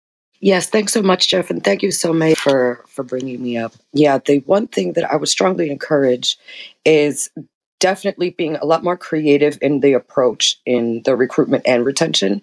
[0.41, 3.73] Yes, thanks so much, Jeff, and thank you so much for for bringing me up.
[3.93, 6.39] Yeah, the one thing that I would strongly encourage
[6.85, 7.31] is
[7.79, 12.41] definitely being a lot more creative in the approach in the recruitment and retention.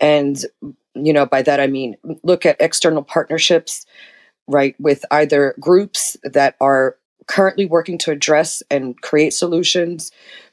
[0.00, 0.44] And
[0.94, 3.86] you know, by that I mean look at external partnerships,
[4.46, 10.10] right, with either groups that are currently working to address and create solutions,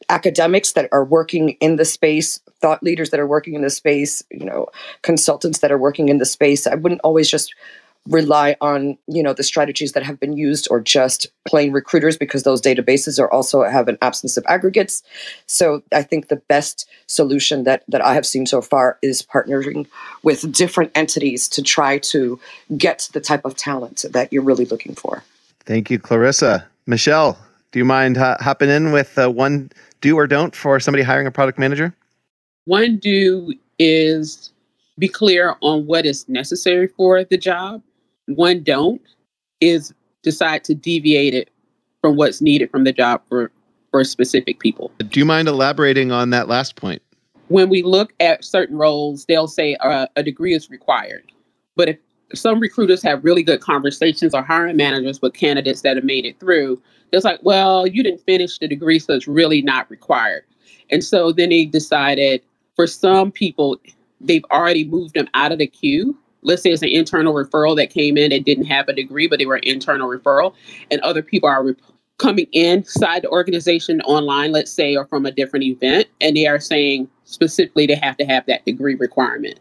[0.10, 4.24] academics that are working in the space, thought leaders that are working in the space,
[4.32, 4.68] you know,
[5.02, 6.68] consultants that are working in the space.
[6.68, 7.54] I wouldn't always just
[8.08, 12.44] rely on you know the strategies that have been used or just plain recruiters because
[12.44, 15.04] those databases are also have an absence of aggregates
[15.48, 19.86] so i think the best solution that that i have seen so far is partnering
[20.24, 22.40] with different entities to try to
[22.78, 25.22] get the type of talent that you're really looking for
[25.70, 26.66] Thank you, Clarissa.
[26.88, 27.38] Michelle,
[27.72, 31.28] do you mind uh, hopping in with uh, one do or don't for somebody hiring
[31.28, 31.94] a product manager?
[32.66, 34.52] One do is
[34.98, 37.84] be clear on what is necessary for the job.
[38.36, 39.02] One don't
[39.62, 41.50] is decide to deviate it
[42.02, 43.52] from what's needed from the job for,
[43.92, 44.92] for specific people.
[44.98, 47.02] Do you mind elaborating on that last point?
[47.48, 51.24] When we look at certain roles, they'll say uh, a degree is required.
[51.76, 51.98] But if
[52.34, 56.40] some recruiters have really good conversations or hiring managers with candidates that have made it
[56.40, 56.82] through.
[57.12, 60.44] It's like, well, you didn't finish the degree, so it's really not required.
[60.92, 62.42] And so then they decided
[62.76, 63.78] for some people,
[64.22, 66.18] they've already moved them out of the queue.
[66.42, 69.40] Let's say it's an internal referral that came in that didn't have a degree, but
[69.40, 70.54] they were an internal referral,
[70.90, 71.76] and other people are re-
[72.18, 76.60] coming inside the organization online, let's say, or from a different event, and they are
[76.60, 79.60] saying specifically they have to have that degree requirement.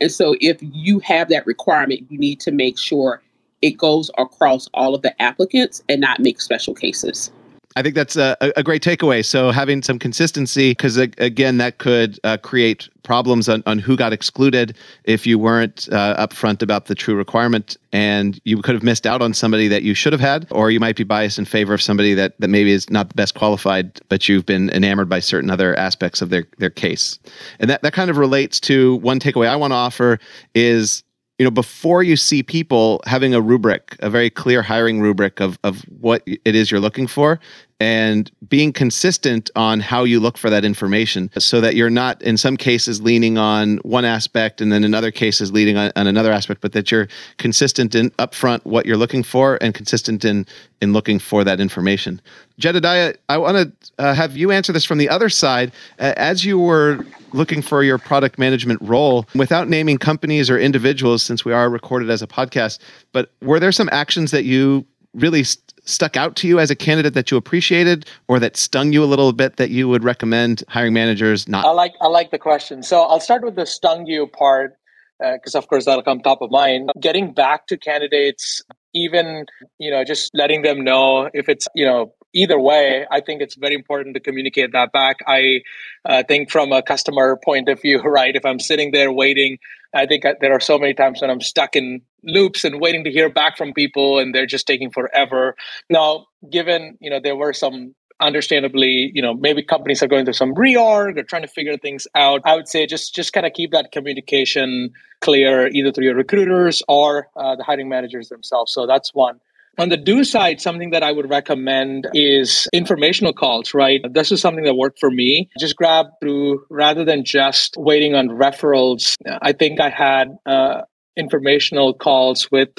[0.00, 3.22] And so if you have that requirement, you need to make sure
[3.62, 7.30] it goes across all of the applicants and not make special cases.
[7.76, 9.24] I think that's a, a great takeaway.
[9.24, 14.12] So having some consistency, because again, that could uh, create problems on, on who got
[14.12, 19.06] excluded if you weren't uh, upfront about the true requirement, and you could have missed
[19.06, 21.74] out on somebody that you should have had, or you might be biased in favor
[21.74, 25.18] of somebody that, that maybe is not the best qualified, but you've been enamored by
[25.18, 27.18] certain other aspects of their their case,
[27.58, 30.20] and that that kind of relates to one takeaway I want to offer
[30.54, 31.02] is
[31.38, 35.58] you know before you see people having a rubric a very clear hiring rubric of
[35.64, 37.40] of what it is you're looking for
[37.80, 42.36] and being consistent on how you look for that information so that you're not in
[42.36, 46.30] some cases leaning on one aspect and then in other cases leading on, on another
[46.30, 50.46] aspect but that you're consistent in upfront what you're looking for and consistent in
[50.80, 52.20] in looking for that information.
[52.58, 55.72] Jedediah i want to uh, have you answer this from the other side.
[55.98, 59.26] Uh, as you were looking for your product management role.
[59.34, 62.78] Without naming companies or individuals since we are recorded as a podcast
[63.12, 66.74] but were there some actions that you really st- stuck out to you as a
[66.74, 70.62] candidate that you appreciated or that stung you a little bit that you would recommend
[70.68, 71.64] hiring managers not?
[71.64, 72.82] I like i like the question.
[72.82, 74.76] So i'll start with the stung you part
[75.20, 76.90] because uh, of course that'll come top of mind.
[77.00, 78.62] Getting back to candidates
[78.94, 79.46] even
[79.78, 83.54] you know just letting them know if it's you know either way i think it's
[83.54, 85.60] very important to communicate that back i
[86.04, 89.58] uh, think from a customer point of view right if i'm sitting there waiting
[89.94, 93.10] i think there are so many times when i'm stuck in loops and waiting to
[93.10, 95.54] hear back from people and they're just taking forever
[95.88, 100.34] now given you know there were some understandably, you know, maybe companies are going through
[100.34, 102.40] some reorg or trying to figure things out.
[102.44, 106.82] I would say just just kind of keep that communication clear, either through your recruiters
[106.88, 108.72] or uh, the hiring managers themselves.
[108.72, 109.40] So that's one.
[109.78, 114.00] On the do side, something that I would recommend is informational calls, right?
[114.12, 115.50] This is something that worked for me.
[115.58, 119.16] Just grab through rather than just waiting on referrals.
[119.42, 120.82] I think I had uh,
[121.16, 122.70] informational calls with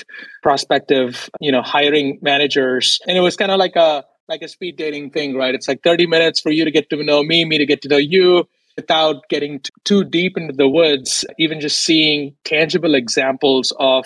[0.41, 2.99] prospective, you know, hiring managers.
[3.07, 5.53] And it was kind of like a like a speed dating thing, right?
[5.53, 7.89] It's like 30 minutes for you to get to know me, me to get to
[7.89, 14.05] know you without getting too deep into the woods, even just seeing tangible examples of,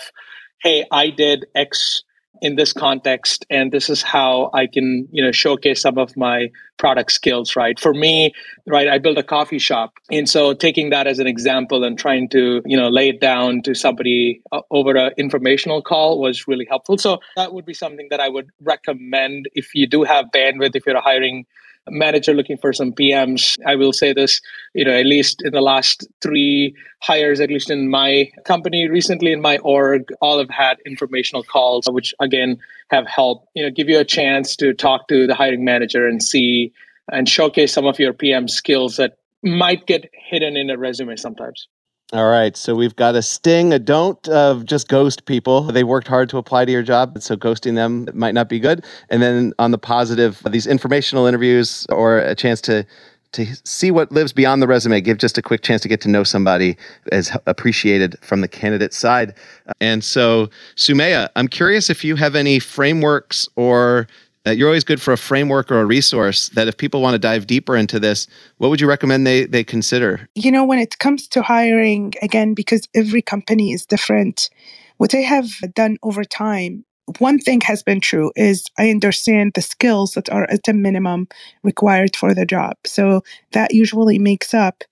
[0.62, 2.04] hey, I did X
[2.42, 6.50] in this context and this is how i can you know showcase some of my
[6.78, 7.80] product skills right?
[7.80, 8.34] For me
[8.66, 12.30] right i built a coffee shop and so taking that as an example and trying
[12.30, 16.66] to you know lay it down to somebody uh, over an informational call was really
[16.70, 16.98] helpful.
[16.98, 20.86] So that would be something that i would recommend if you do have bandwidth if
[20.86, 21.46] you're hiring
[21.92, 23.58] manager looking for some PMs.
[23.66, 24.42] I will say this,
[24.74, 29.32] you know, at least in the last three hires, at least in my company recently
[29.32, 32.58] in my org, all have had informational calls, which again
[32.90, 36.22] have helped, you know, give you a chance to talk to the hiring manager and
[36.22, 36.74] see
[37.12, 41.68] and showcase some of your PM skills that might get hidden in a resume sometimes.
[42.12, 42.58] All right.
[42.58, 45.62] So we've got a sting, a don't of just ghost people.
[45.62, 47.22] They worked hard to apply to your job.
[47.22, 48.84] So ghosting them might not be good.
[49.10, 52.86] And then on the positive, these informational interviews or a chance to
[53.32, 56.10] to see what lives beyond the resume, give just a quick chance to get to
[56.10, 56.76] know somebody
[57.12, 59.36] as appreciated from the candidate side.
[59.80, 64.08] And so, Sumaya, I'm curious if you have any frameworks or
[64.52, 67.48] you're always good for a framework or a resource that if people want to dive
[67.48, 70.28] deeper into this, what would you recommend they they consider?
[70.36, 74.50] You know, when it comes to hiring, again, because every company is different,
[74.98, 76.86] what I have done over time,
[77.18, 81.28] one thing has been true is I understand the skills that are at a minimum
[81.64, 82.76] required for the job.
[82.86, 84.84] So that usually makes up,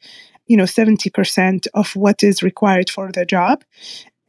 [0.47, 3.63] you know, 70% of what is required for the job.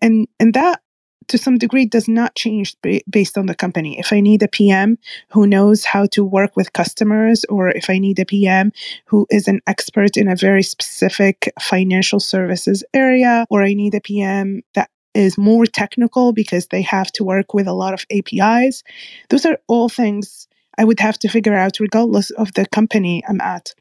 [0.03, 0.83] And and that
[1.29, 2.77] to some degree does not change
[3.09, 3.99] based on the company.
[3.99, 4.99] If I need a PM
[5.31, 8.73] who knows how to work with customers, or if I need a PM
[9.07, 14.01] who is an expert in a very specific financial services area, or I need a
[14.01, 18.83] PM that is more technical because they have to work with a lot of APIs,
[19.31, 23.41] those are all things I would have to figure out regardless of the company I'm
[23.41, 23.75] at.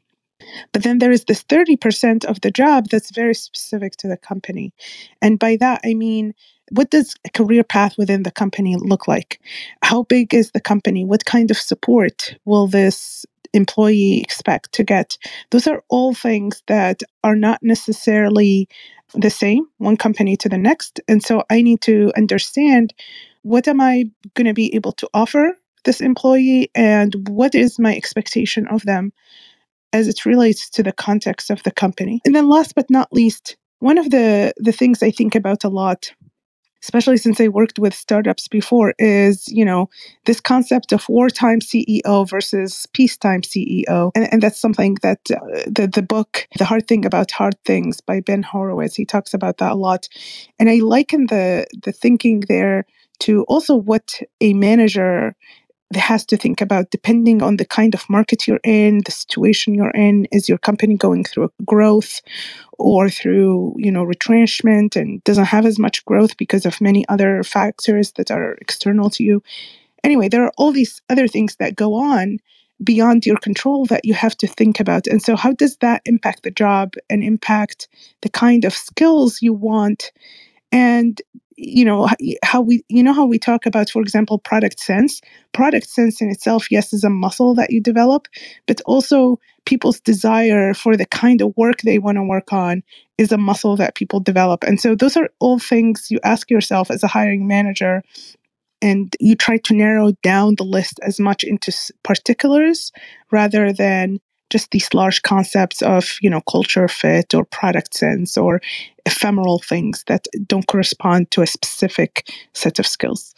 [0.72, 4.72] But then there is this 30% of the job that's very specific to the company.
[5.20, 6.34] And by that, I mean
[6.70, 9.40] what does a career path within the company look like?
[9.82, 11.04] How big is the company?
[11.04, 13.24] What kind of support will this
[13.54, 15.16] employee expect to get?
[15.50, 18.68] Those are all things that are not necessarily
[19.14, 21.00] the same one company to the next.
[21.08, 22.92] And so I need to understand
[23.42, 27.96] what am I going to be able to offer this employee and what is my
[27.96, 29.12] expectation of them
[29.92, 32.20] as it relates to the context of the company.
[32.24, 35.68] And then last but not least, one of the the things I think about a
[35.68, 36.10] lot
[36.82, 39.88] especially since I worked with startups before, is, you know,
[40.26, 44.10] this concept of wartime CEO versus peacetime CEO.
[44.14, 48.00] And, and that's something that uh, the, the book, The Hard Thing About Hard Things
[48.00, 50.08] by Ben Horowitz, he talks about that a lot.
[50.58, 52.84] And I liken the, the thinking there
[53.20, 55.34] to also what a manager
[55.96, 59.90] has to think about depending on the kind of market you're in the situation you're
[59.90, 62.20] in is your company going through growth
[62.78, 67.42] or through you know retrenchment and doesn't have as much growth because of many other
[67.42, 69.42] factors that are external to you?
[70.04, 72.38] Anyway there are all these other things that go on
[72.84, 75.06] beyond your control that you have to think about.
[75.06, 77.88] And so how does that impact the job and impact
[78.20, 80.12] the kind of skills you want?
[80.70, 81.20] And
[81.58, 82.08] you know
[82.44, 85.20] how we you know how we talk about for example product sense?
[85.52, 88.28] Product sense in itself yes is a muscle that you develop
[88.66, 92.82] but also people's desire for the kind of work they want to work on
[93.18, 94.64] is a muscle that people develop.
[94.64, 98.02] And so those are all things you ask yourself as a hiring manager
[98.80, 101.72] and you try to narrow down the list as much into
[102.04, 102.92] particulars
[103.30, 108.60] rather than just these large concepts of you know culture fit or product sense or
[109.06, 113.34] ephemeral things that don't correspond to a specific set of skills.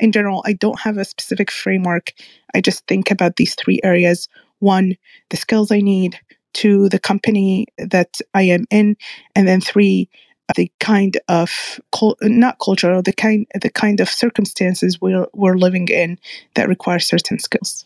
[0.00, 2.12] In general i don't have a specific framework.
[2.54, 4.28] I just think about these three areas.
[4.60, 4.96] One
[5.30, 6.18] the skills i need.
[6.54, 8.96] Two the company that i am in.
[9.34, 10.08] And then three
[10.56, 11.78] the kind of
[12.22, 16.18] not culture the kind the kind of circumstances we're, we're living in
[16.54, 17.84] that require certain skills.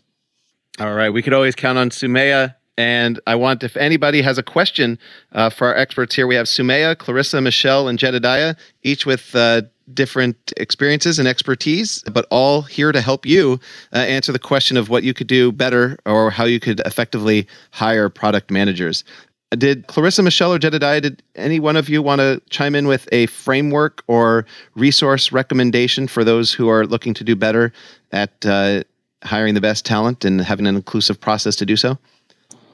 [0.79, 1.11] All right.
[1.11, 2.55] We could always count on Sumaya.
[2.79, 4.99] And I want, if anybody has a question
[5.33, 9.63] uh, for our experts here, we have Sumaya, Clarissa, Michelle, and Jedediah, each with uh,
[9.93, 13.61] different experiences and expertise, but all here to help you
[13.93, 17.47] uh, answer the question of what you could do better or how you could effectively
[17.73, 19.05] hire product managers.
[19.51, 23.07] Did Clarissa, Michelle, or Jedediah, did any one of you want to chime in with
[23.13, 24.47] a framework or
[24.77, 27.71] resource recommendation for those who are looking to do better
[28.13, 28.83] at uh,
[29.25, 31.99] hiring the best talent and having an inclusive process to do so?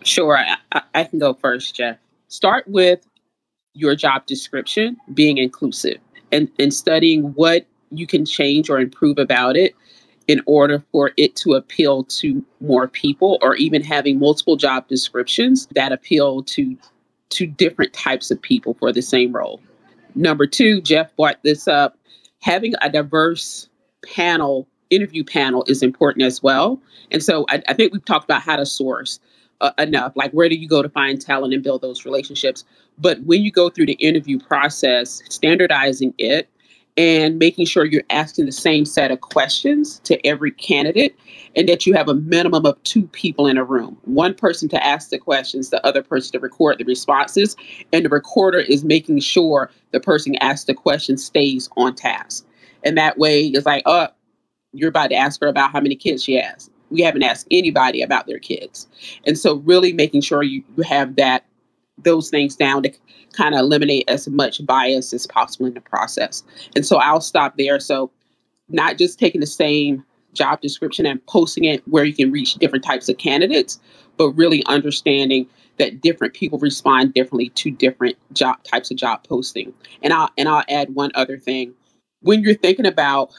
[0.05, 1.99] Sure, I, I can go first, Jeff.
[2.29, 3.07] Start with
[3.75, 5.99] your job description being inclusive
[6.33, 9.75] and, and studying what you can change or improve about it
[10.27, 15.67] in order for it to appeal to more people or even having multiple job descriptions
[15.75, 16.77] that appeal to
[17.31, 19.61] to different types of people for the same role.
[20.15, 21.99] Number two, Jeff brought this up.
[22.41, 23.69] Having a diverse
[24.15, 26.81] panel, interview panel is important as well.
[27.11, 29.21] And so I, I think we've talked about how to source
[29.61, 30.13] uh, enough.
[30.15, 32.65] Like, where do you go to find talent and build those relationships?
[32.99, 36.49] But when you go through the interview process, standardizing it
[36.99, 41.17] and making sure you're asking the same set of questions to every candidate
[41.55, 44.85] and that you have a minimum of two people in a room one person to
[44.85, 47.55] ask the questions the other person to record the responses
[47.93, 52.45] and the recorder is making sure the person asked the question stays on task
[52.83, 54.09] and that way it's like oh
[54.73, 58.03] you're about to ask her about how many kids she has we haven't asked anybody
[58.03, 58.86] about their kids
[59.26, 61.45] and so really making sure you, you have that
[62.05, 62.93] those things down to
[63.32, 66.43] kind of eliminate as much bias as possible in the process.
[66.74, 67.80] And so I'll stop there.
[67.80, 68.11] So
[68.68, 72.84] not just taking the same job description and posting it where you can reach different
[72.84, 73.80] types of candidates,
[74.16, 75.47] but really understanding
[75.78, 79.72] that different people respond differently to different job types of job posting.
[80.03, 81.72] And I'll and I'll add one other thing.
[82.20, 83.32] When you're thinking about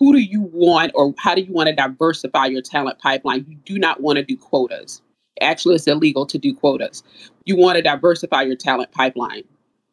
[0.00, 3.56] who do you want or how do you want to diversify your talent pipeline, you
[3.66, 5.02] do not want to do quotas.
[5.42, 7.02] Actually, it's illegal to do quotas.
[7.44, 9.44] You want to diversify your talent pipeline.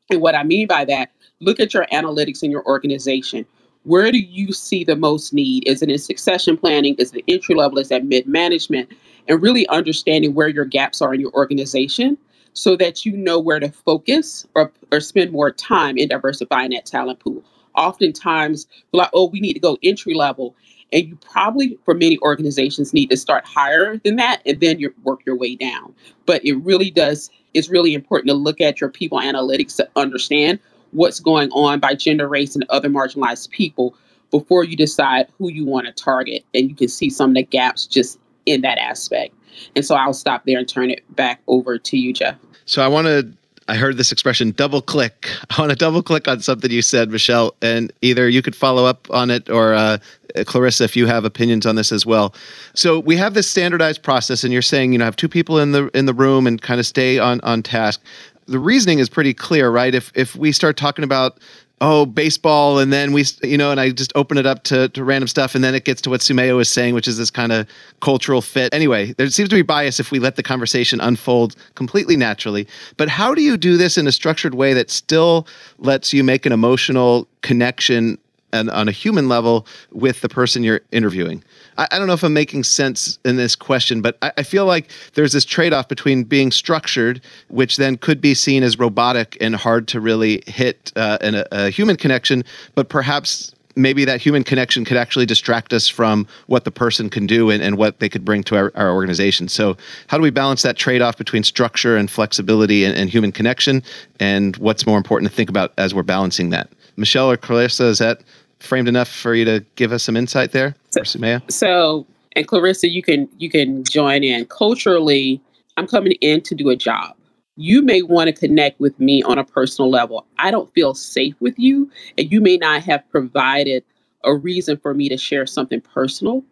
[0.10, 3.46] And what I mean by that, look at your analytics in your organization.
[3.84, 5.68] Where do you see the most need?
[5.68, 6.96] Is it in succession planning?
[6.96, 7.78] Is it entry level?
[7.78, 8.90] Is that mid management?
[9.28, 12.18] And really understanding where your gaps are in your organization
[12.54, 16.86] so that you know where to focus or, or spend more time in diversifying that
[16.86, 17.44] talent pool.
[17.78, 20.56] Oftentimes, like, oh, we need to go entry level.
[20.92, 24.94] And you probably, for many organizations, need to start higher than that and then you
[25.04, 25.94] work your way down.
[26.26, 30.60] But it really does, it's really important to look at your people analytics to understand
[30.92, 33.96] what's going on by gender, race, and other marginalized people
[34.32, 36.44] before you decide who you want to target.
[36.54, 39.34] And you can see some of the gaps just in that aspect.
[39.76, 42.38] And so I'll stop there and turn it back over to you, Jeff.
[42.66, 43.32] So I want to
[43.68, 45.30] I heard this expression double click.
[45.50, 48.86] I want to double click on something you said, Michelle, and either you could follow
[48.86, 49.98] up on it or uh,
[50.46, 52.34] Clarissa, if you have opinions on this as well.
[52.74, 55.72] So we have this standardized process, and you're saying you know have two people in
[55.72, 58.02] the in the room and kind of stay on on task.
[58.46, 59.94] The reasoning is pretty clear, right?
[59.94, 61.40] If if we start talking about
[61.80, 65.04] oh baseball and then we you know and i just open it up to, to
[65.04, 67.52] random stuff and then it gets to what sumaya is saying which is this kind
[67.52, 67.68] of
[68.00, 68.74] cultural fit.
[68.74, 72.68] Anyway there seems to be bias if we let the conversation unfold completely naturally
[72.98, 75.48] but how do you do this in a structured way that still
[75.78, 78.18] lets you make an emotional connection
[78.60, 81.44] and on a human level with the person you're interviewing
[81.78, 84.66] I, I don't know if I'm making sense in this question, but I, I feel
[84.66, 89.38] like there's this trade off between being structured, which then could be seen as robotic
[89.40, 92.44] and hard to really hit uh, in a, a human connection,
[92.76, 97.28] but perhaps maybe that human connection could actually distract us from what the person can
[97.28, 99.48] do and, and what they could bring to our, our organization.
[99.48, 99.78] So,
[100.08, 103.84] how do we balance that trade off between structure and flexibility and, and, human connection?
[104.20, 106.70] And what's more important to think about as we're balancing that?
[106.96, 108.22] Michelle or Clarissa, is that
[108.60, 111.50] framed enough for you to give us some insight there, so, Sumaya?
[111.52, 112.06] So,
[112.36, 114.46] and Clarissa, you can you can join in.
[114.46, 115.42] Culturally,
[115.78, 117.16] I'm coming in to do a job.
[117.56, 120.28] You may want to connect with me on a personal level.
[120.38, 123.84] I don't feel safe with you, and you may not have provided
[124.24, 126.44] a reason for me to share something personal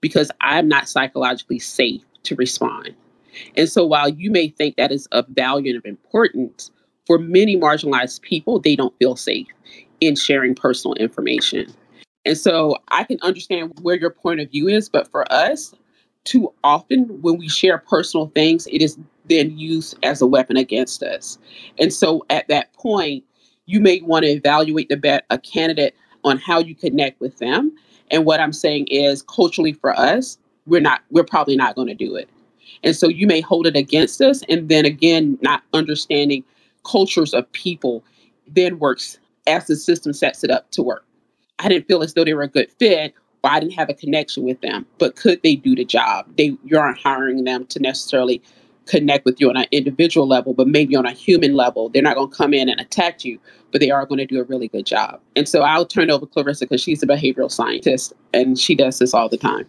[0.00, 2.94] because I'm not psychologically safe to respond.
[3.56, 6.70] And so while you may think that is of value and of importance,
[7.06, 9.46] for many marginalized people, they don't feel safe
[10.00, 11.72] in sharing personal information.
[12.24, 15.74] And so I can understand where your point of view is, but for us,
[16.24, 21.02] too often when we share personal things, it is then used as a weapon against
[21.02, 21.38] us.
[21.78, 23.24] And so at that point,
[23.66, 25.94] you may want to evaluate the bet a candidate
[26.24, 27.72] on how you connect with them.
[28.10, 31.94] And what I'm saying is culturally for us, we're not we're probably not going to
[31.94, 32.28] do it.
[32.82, 36.44] And so you may hold it against us and then again not understanding
[36.84, 38.04] cultures of people
[38.46, 39.18] then works
[39.48, 41.04] as the system sets it up to work.
[41.58, 43.94] I didn't feel as though they were a good fit or I didn't have a
[43.94, 44.86] connection with them.
[44.98, 46.26] But could they do the job?
[46.36, 48.42] They you aren't hiring them to necessarily
[48.86, 51.88] connect with you on an individual level, but maybe on a human level.
[51.88, 53.38] They're not going to come in and attack you,
[53.70, 55.20] but they are going to do a really good job.
[55.36, 59.14] And so I'll turn over Clarissa because she's a behavioral scientist and she does this
[59.14, 59.66] all the time.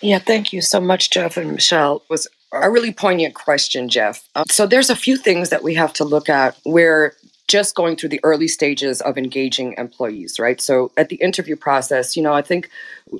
[0.00, 2.02] Yeah, thank you so much, Jeff and Michelle.
[2.08, 4.26] Was a really poignant question, Jeff.
[4.34, 7.14] Um, so there's a few things that we have to look at where
[7.48, 10.60] just going through the early stages of engaging employees, right?
[10.60, 12.70] So at the interview process, you know, I think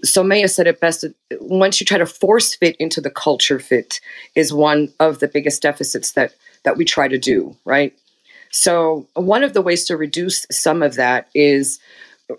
[0.05, 1.05] Sumaya said it best.
[1.41, 4.01] Once you try to force fit into the culture fit,
[4.35, 7.93] is one of the biggest deficits that that we try to do, right?
[8.51, 11.81] So one of the ways to reduce some of that is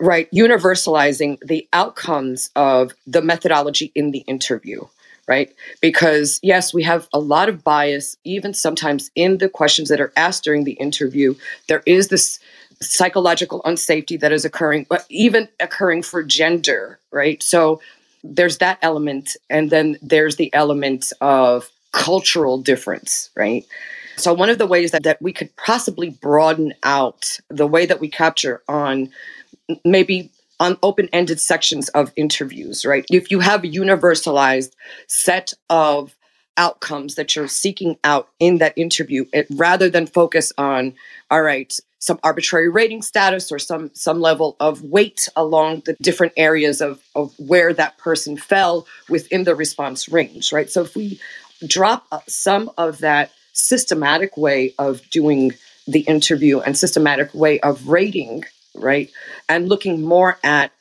[0.00, 4.84] right universalizing the outcomes of the methodology in the interview
[5.26, 5.52] right?
[5.80, 10.12] Because yes, we have a lot of bias, even sometimes in the questions that are
[10.16, 11.34] asked during the interview.
[11.68, 12.38] There is this
[12.80, 17.42] psychological unsafety that is occurring, but even occurring for gender, right?
[17.42, 17.80] So
[18.24, 19.36] there's that element.
[19.50, 23.64] And then there's the element of cultural difference, right?
[24.16, 28.00] So, one of the ways that, that we could possibly broaden out the way that
[28.00, 29.10] we capture on
[29.84, 33.04] maybe on open-ended sections of interviews, right?
[33.10, 34.72] If you have a universalized
[35.08, 36.14] set of
[36.56, 40.94] outcomes that you're seeking out in that interview, it, rather than focus on,
[41.30, 46.34] all right, some arbitrary rating status or some some level of weight along the different
[46.36, 50.70] areas of, of where that person fell within the response range, right?
[50.70, 51.18] So if we
[51.66, 55.52] drop uh, some of that systematic way of doing
[55.86, 58.44] the interview and systematic way of rating
[58.74, 59.10] right?
[59.48, 60.72] And looking more at,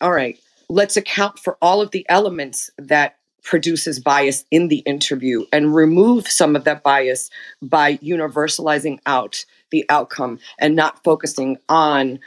[0.00, 0.38] all right,
[0.68, 6.28] let's account for all of the elements that produces bias in the interview and remove
[6.28, 7.30] some of that bias
[7.62, 12.18] by universalizing out the outcome and not focusing on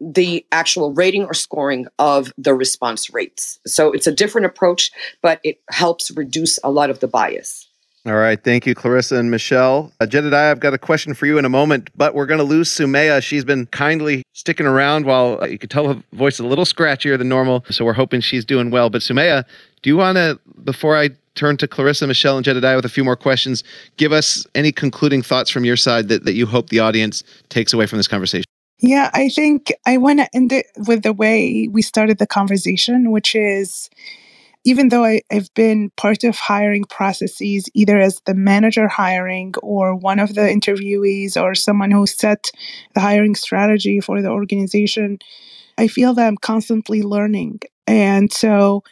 [0.00, 3.60] the actual rating or scoring of the response rates.
[3.66, 7.68] So it's a different approach, but it helps reduce a lot of the bias.
[8.04, 8.42] All right.
[8.42, 9.92] Thank you, Clarissa and Michelle.
[10.00, 12.44] Uh, Jedediah, I've got a question for you in a moment, but we're going to
[12.44, 13.22] lose Sumaya.
[13.22, 16.64] She's been kindly sticking around while uh, you can tell her voice is a little
[16.64, 17.64] scratchier than normal.
[17.70, 18.90] So we're hoping she's doing well.
[18.90, 19.44] But Sumaya,
[19.82, 23.04] do you want to, before I turn to Clarissa, Michelle, and Jedediah with a few
[23.04, 23.62] more questions,
[23.98, 27.72] give us any concluding thoughts from your side that, that you hope the audience takes
[27.72, 28.46] away from this conversation?
[28.80, 33.12] Yeah, I think I want to end it with the way we started the conversation,
[33.12, 33.88] which is
[34.64, 39.94] even though I, have been part of hiring processes, either as the manager hiring or
[39.94, 42.50] one of the interviewees or someone who set
[42.94, 45.18] the hiring strategy for the organization,
[45.78, 47.60] I feel that I'm constantly learning.
[47.86, 48.84] And so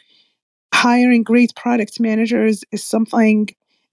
[0.73, 3.49] hiring great product managers is something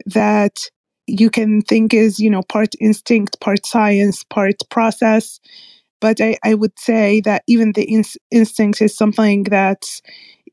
[0.06, 0.70] that
[1.06, 5.40] you can think is, you know, part instinct, part science, part process.
[6.00, 10.02] But I, I would say that even the in- instinct is something that's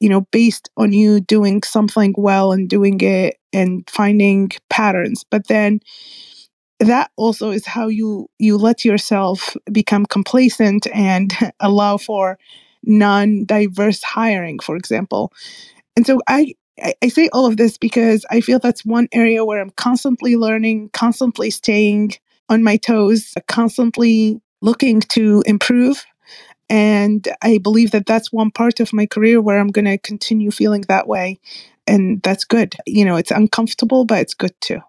[0.02, 5.24] you know, based on you doing something well and doing it and finding patterns.
[5.30, 5.80] But then
[6.80, 12.38] that also is how you you let yourself become complacent and allow for
[12.84, 15.32] non-diverse hiring, for example.
[15.96, 16.54] And so I
[17.02, 20.89] I say all of this because I feel that's one area where I'm constantly learning,
[20.93, 22.14] constantly staying
[22.50, 26.06] on my toes, constantly looking to improve
[26.70, 30.51] and I believe that that's one part of my career where I'm going to continue
[30.51, 31.39] feeling that way.
[31.88, 32.76] And that's good.
[32.88, 34.80] You know, it's uncomfortable, but it's good too.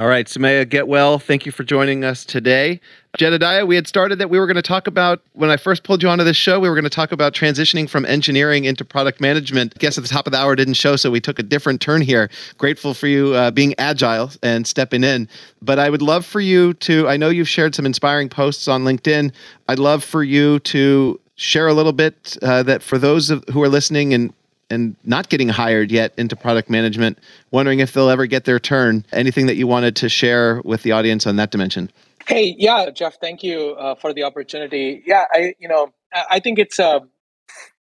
[0.00, 1.18] All right, Sumaya, get well.
[1.18, 2.80] Thank you for joining us today.
[3.18, 6.02] Jedediah, we had started that we were going to talk about, when I first pulled
[6.02, 9.20] you onto this show, we were going to talk about transitioning from engineering into product
[9.20, 9.74] management.
[9.76, 11.82] I guess at the top of the hour didn't show, so we took a different
[11.82, 12.30] turn here.
[12.56, 15.28] Grateful for you uh, being agile and stepping in.
[15.60, 18.84] But I would love for you to, I know you've shared some inspiring posts on
[18.84, 19.34] LinkedIn.
[19.68, 23.62] I'd love for you to share a little bit uh, that for those of, who
[23.62, 24.32] are listening and
[24.70, 27.18] and not getting hired yet into product management,
[27.50, 29.04] wondering if they'll ever get their turn.
[29.12, 31.90] Anything that you wanted to share with the audience on that dimension?
[32.26, 35.02] Hey, yeah, Jeff, thank you uh, for the opportunity.
[35.06, 37.00] Yeah, I, you know, I think it's uh,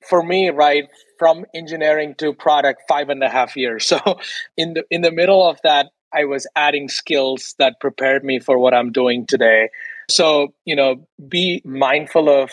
[0.07, 3.91] for me, right, from engineering to product, five and a half years.
[4.05, 4.19] So
[4.57, 8.57] in the in the middle of that, I was adding skills that prepared me for
[8.57, 9.69] what I'm doing today.
[10.09, 12.51] So you know, be mindful of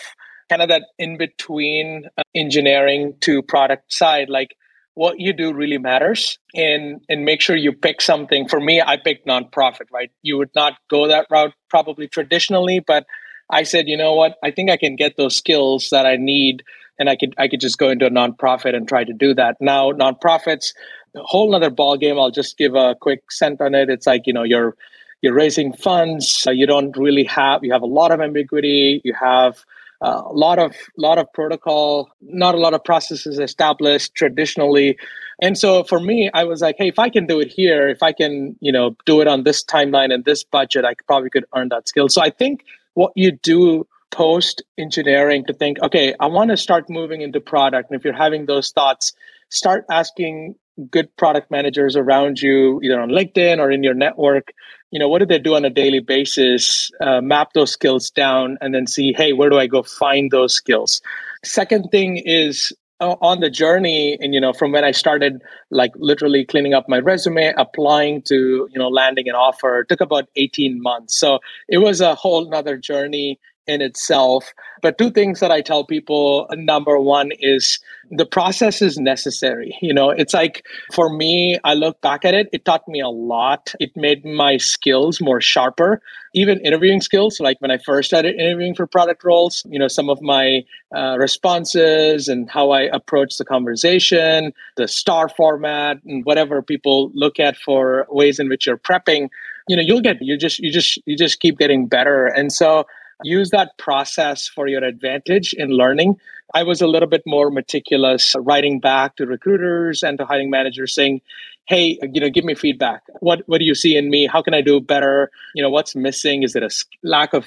[0.51, 4.57] kind of that in between uh, engineering to product side like
[4.95, 8.49] what you do really matters and and make sure you pick something.
[8.49, 10.11] For me i picked nonprofit right?
[10.21, 13.05] You would not go that route probably traditionally but
[13.49, 14.35] i said you know what?
[14.43, 16.63] I think i can get those skills that i need
[16.99, 19.55] and i could i could just go into a nonprofit and try to do that.
[19.61, 20.73] Now nonprofits
[21.15, 23.89] a whole nother ball game i'll just give a quick cent on it.
[23.89, 24.75] It's like you know you're
[25.21, 26.45] you're raising funds.
[26.51, 29.01] You don't really have you have a lot of ambiguity.
[29.05, 29.63] You have
[30.01, 34.97] uh, a lot of lot of protocol, not a lot of processes established traditionally.
[35.41, 38.01] And so for me, I was like, hey, if I can do it here, if
[38.03, 41.45] I can, you know, do it on this timeline and this budget, I probably could
[41.55, 42.09] earn that skill.
[42.09, 46.89] So I think what you do post engineering to think, okay, I want to start
[46.89, 47.89] moving into product.
[47.89, 49.13] And if you're having those thoughts,
[49.49, 50.55] start asking
[50.89, 54.53] good product managers around you, either on LinkedIn or in your network.
[54.91, 56.91] You know, what do they do on a daily basis?
[57.01, 60.53] Uh, map those skills down and then see, hey, where do I go find those
[60.53, 61.01] skills?
[61.43, 65.91] Second thing is uh, on the journey and you know from when i started like
[65.95, 70.79] literally cleaning up my resume applying to you know landing an offer took about 18
[70.79, 74.53] months so it was a whole nother journey in itself.
[74.81, 79.77] But two things that I tell people number one is the process is necessary.
[79.81, 83.09] You know, it's like for me, I look back at it, it taught me a
[83.09, 83.73] lot.
[83.79, 86.01] It made my skills more sharper,
[86.33, 87.39] even interviewing skills.
[87.39, 90.61] Like when I first started interviewing for product roles, you know, some of my
[90.95, 97.39] uh, responses and how I approach the conversation, the star format, and whatever people look
[97.39, 99.29] at for ways in which you're prepping
[99.67, 102.83] you know you'll get you just you just you just keep getting better and so
[103.23, 106.19] use that process for your advantage in learning.
[106.53, 110.93] I was a little bit more meticulous writing back to recruiters and to hiring managers
[110.93, 111.21] saying,
[111.67, 113.03] hey, you know, give me feedback.
[113.19, 114.27] What what do you see in me?
[114.27, 115.31] How can I do better?
[115.55, 116.43] You know, what's missing?
[116.43, 116.69] Is it a
[117.03, 117.45] lack of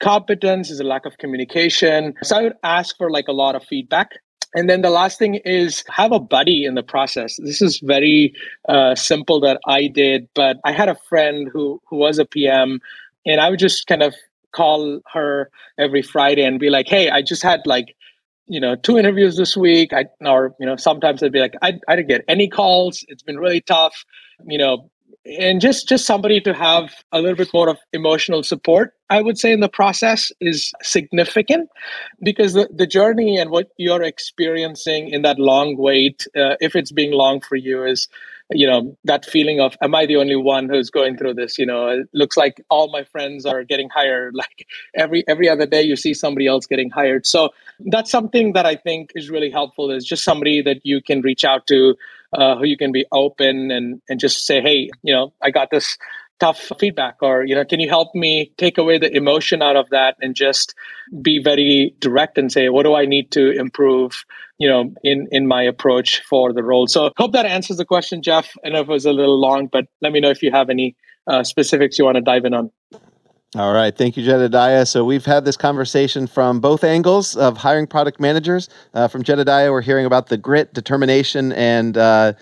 [0.00, 0.70] competence?
[0.70, 2.14] Is it a lack of communication?
[2.22, 4.18] So I would ask for like a lot of feedback.
[4.54, 7.36] And then the last thing is have a buddy in the process.
[7.36, 8.34] This is very
[8.68, 12.80] uh, simple that I did, but I had a friend who who was a PM,
[13.24, 14.14] and I would just kind of
[14.52, 17.96] call her every Friday and be like, "Hey, I just had like,
[18.46, 21.78] you know, two interviews this week." I or you know, sometimes I'd be like, "I
[21.88, 23.04] I didn't get any calls.
[23.08, 24.04] It's been really tough."
[24.46, 24.90] You know,
[25.26, 29.38] and just just somebody to have a little bit more of emotional support i would
[29.38, 31.68] say in the process is significant
[32.22, 36.92] because the, the journey and what you're experiencing in that long wait uh, if it's
[36.92, 38.08] being long for you is
[38.50, 41.58] you know that feeling of am i the only one who's going through this?
[41.58, 44.34] You know it looks like all my friends are getting hired.
[44.40, 47.26] Like every every other day you see somebody else getting hired.
[47.26, 47.50] So
[47.86, 51.44] that's something that i think is really helpful is just somebody that you can reach
[51.44, 51.94] out to
[52.32, 55.70] uh, who you can be open and and just say hey you know i got
[55.70, 55.96] this
[56.40, 59.88] tough feedback or you know can you help me take away the emotion out of
[59.90, 60.74] that and just
[61.20, 64.24] be very direct and say what do i need to improve
[64.58, 68.22] you know in in my approach for the role so hope that answers the question
[68.22, 70.70] jeff i know it was a little long but let me know if you have
[70.70, 72.70] any uh, specifics you want to dive in on
[73.56, 73.96] all right.
[73.96, 74.86] Thank you, Jedediah.
[74.86, 78.68] So we've had this conversation from both angles of hiring product managers.
[78.94, 82.34] Uh, from Jedediah, we're hearing about the grit, determination, and uh,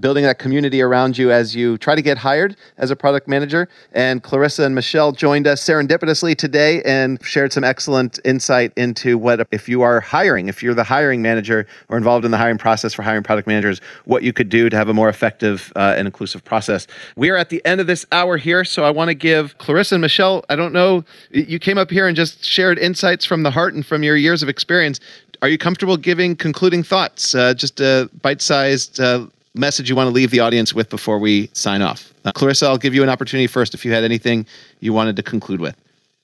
[0.00, 3.68] building that community around you as you try to get hired as a product manager.
[3.92, 9.46] And Clarissa and Michelle joined us serendipitously today and shared some excellent insight into what,
[9.50, 12.94] if you are hiring, if you're the hiring manager or involved in the hiring process
[12.94, 16.06] for hiring product managers, what you could do to have a more effective uh, and
[16.06, 16.86] inclusive process.
[17.16, 19.96] We are at the end of this hour here, so I want to give Clarissa
[19.96, 23.50] and Michelle, I don't know, you came up here and just shared insights from the
[23.50, 25.00] heart and from your years of experience.
[25.42, 27.34] Are you comfortable giving concluding thoughts?
[27.34, 29.26] Uh, just a bite sized uh,
[29.56, 32.12] message you want to leave the audience with before we sign off?
[32.24, 34.46] Uh, Clarissa, I'll give you an opportunity first if you had anything
[34.80, 35.76] you wanted to conclude with.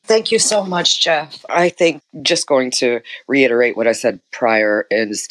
[0.04, 1.44] Thank you so much, Jeff.
[1.48, 5.28] I think just going to reiterate what I said prior is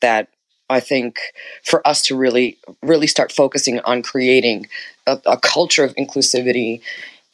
[0.00, 0.28] that
[0.70, 1.20] I think
[1.62, 4.66] for us to really, really start focusing on creating
[5.06, 6.80] a, a culture of inclusivity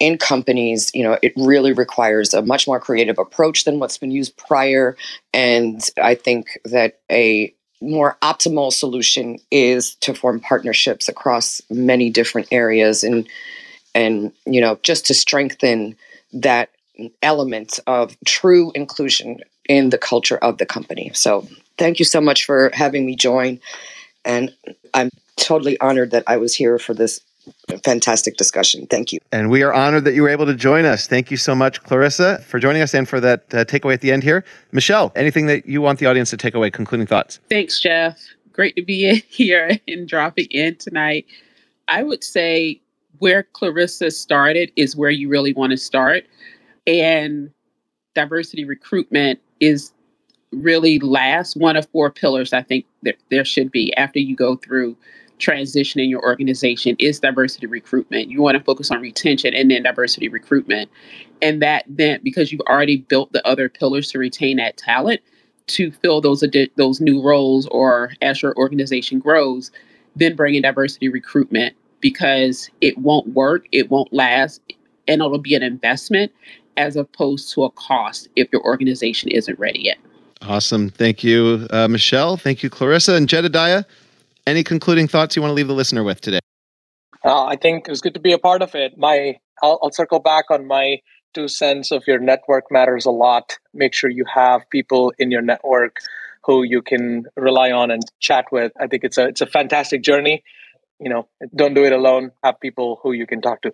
[0.01, 4.11] in companies, you know, it really requires a much more creative approach than what's been
[4.11, 4.97] used prior.
[5.33, 12.49] And I think that a more optimal solution is to form partnerships across many different
[12.51, 13.29] areas and
[13.95, 15.97] and you know just to strengthen
[16.33, 16.71] that
[17.23, 21.11] element of true inclusion in the culture of the company.
[21.15, 21.47] So
[21.79, 23.59] thank you so much for having me join
[24.25, 24.55] and
[24.95, 27.21] i'm totally honored that i was here for this
[27.85, 28.87] fantastic discussion.
[28.87, 29.19] Thank you.
[29.33, 31.07] And we are honored that you were able to join us.
[31.07, 34.13] Thank you so much, Clarissa, for joining us and for that uh, takeaway at the
[34.13, 34.45] end here.
[34.73, 37.41] Michelle, anything that you want the audience to take away, concluding thoughts?
[37.49, 38.19] Thanks, Jeff.
[38.53, 41.27] Great to be here and dropping in tonight.
[41.89, 42.81] I would say
[43.19, 46.25] where Clarissa started is where you really want to start.
[46.87, 47.51] And
[48.15, 49.93] diversity recruitment is
[50.53, 54.57] really last one of four pillars I think that there should be after you go
[54.57, 54.97] through
[55.41, 58.31] transition in your organization is diversity recruitment.
[58.31, 60.91] You want to focus on retention and then diversity recruitment.
[61.43, 65.21] And that then, because you've already built the other pillars to retain that talent
[65.69, 69.71] to fill those adi- those new roles or as your organization grows,
[70.17, 74.61] then bring in diversity recruitment because it won't work, it won't last,
[75.07, 76.33] and it'll be an investment
[76.77, 79.99] as opposed to a cost if your organization isn't ready yet.
[80.43, 80.89] Awesome.
[80.89, 82.37] Thank you, uh, Michelle.
[82.37, 83.15] Thank you, Clarissa.
[83.15, 83.85] And Jedediah,
[84.51, 86.41] any concluding thoughts you want to leave the listener with today?
[87.25, 88.99] Uh, I think it was good to be a part of it.
[88.99, 90.99] My, I'll, I'll circle back on my
[91.35, 93.59] two cents of your network matters a lot.
[93.73, 95.99] Make sure you have people in your network
[96.45, 98.73] who you can rely on and chat with.
[98.81, 100.43] I think it's a it's a fantastic journey.
[100.99, 102.33] You know, don't do it alone.
[102.43, 103.73] Have people who you can talk to.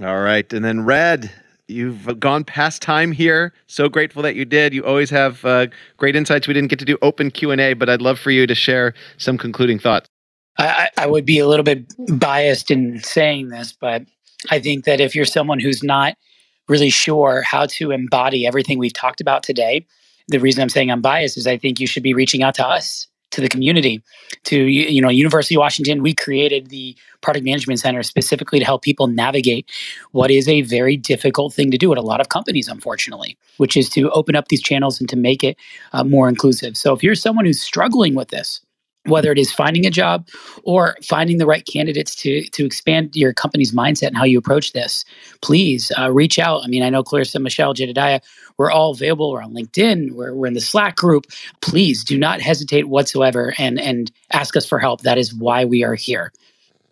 [0.00, 1.32] All right, and then Red,
[1.68, 3.52] you've gone past time here.
[3.66, 4.72] So grateful that you did.
[4.74, 5.66] You always have uh,
[5.96, 6.48] great insights.
[6.48, 8.54] We didn't get to do open Q and A, but I'd love for you to
[8.54, 10.08] share some concluding thoughts.
[10.58, 14.02] I, I would be a little bit biased in saying this, but
[14.50, 16.14] I think that if you're someone who's not
[16.68, 19.86] really sure how to embody everything we've talked about today,
[20.26, 22.66] the reason I'm saying I'm biased is I think you should be reaching out to
[22.66, 24.02] us to the community
[24.44, 28.82] to you know university of washington we created the product management center specifically to help
[28.82, 29.68] people navigate
[30.12, 33.76] what is a very difficult thing to do at a lot of companies unfortunately which
[33.76, 35.56] is to open up these channels and to make it
[35.92, 36.76] uh, more inclusive.
[36.76, 38.60] So if you're someone who's struggling with this
[39.08, 40.28] whether it is finding a job
[40.64, 44.72] or finding the right candidates to to expand your company's mindset and how you approach
[44.72, 45.04] this,
[45.40, 46.62] please uh, reach out.
[46.64, 48.20] I mean, I know Clarissa, Michelle, Jedediah,
[48.56, 49.30] we're all available.
[49.30, 50.12] We're on LinkedIn.
[50.12, 51.26] We're, we're in the Slack group.
[51.60, 55.02] Please do not hesitate whatsoever and and ask us for help.
[55.02, 56.32] That is why we are here.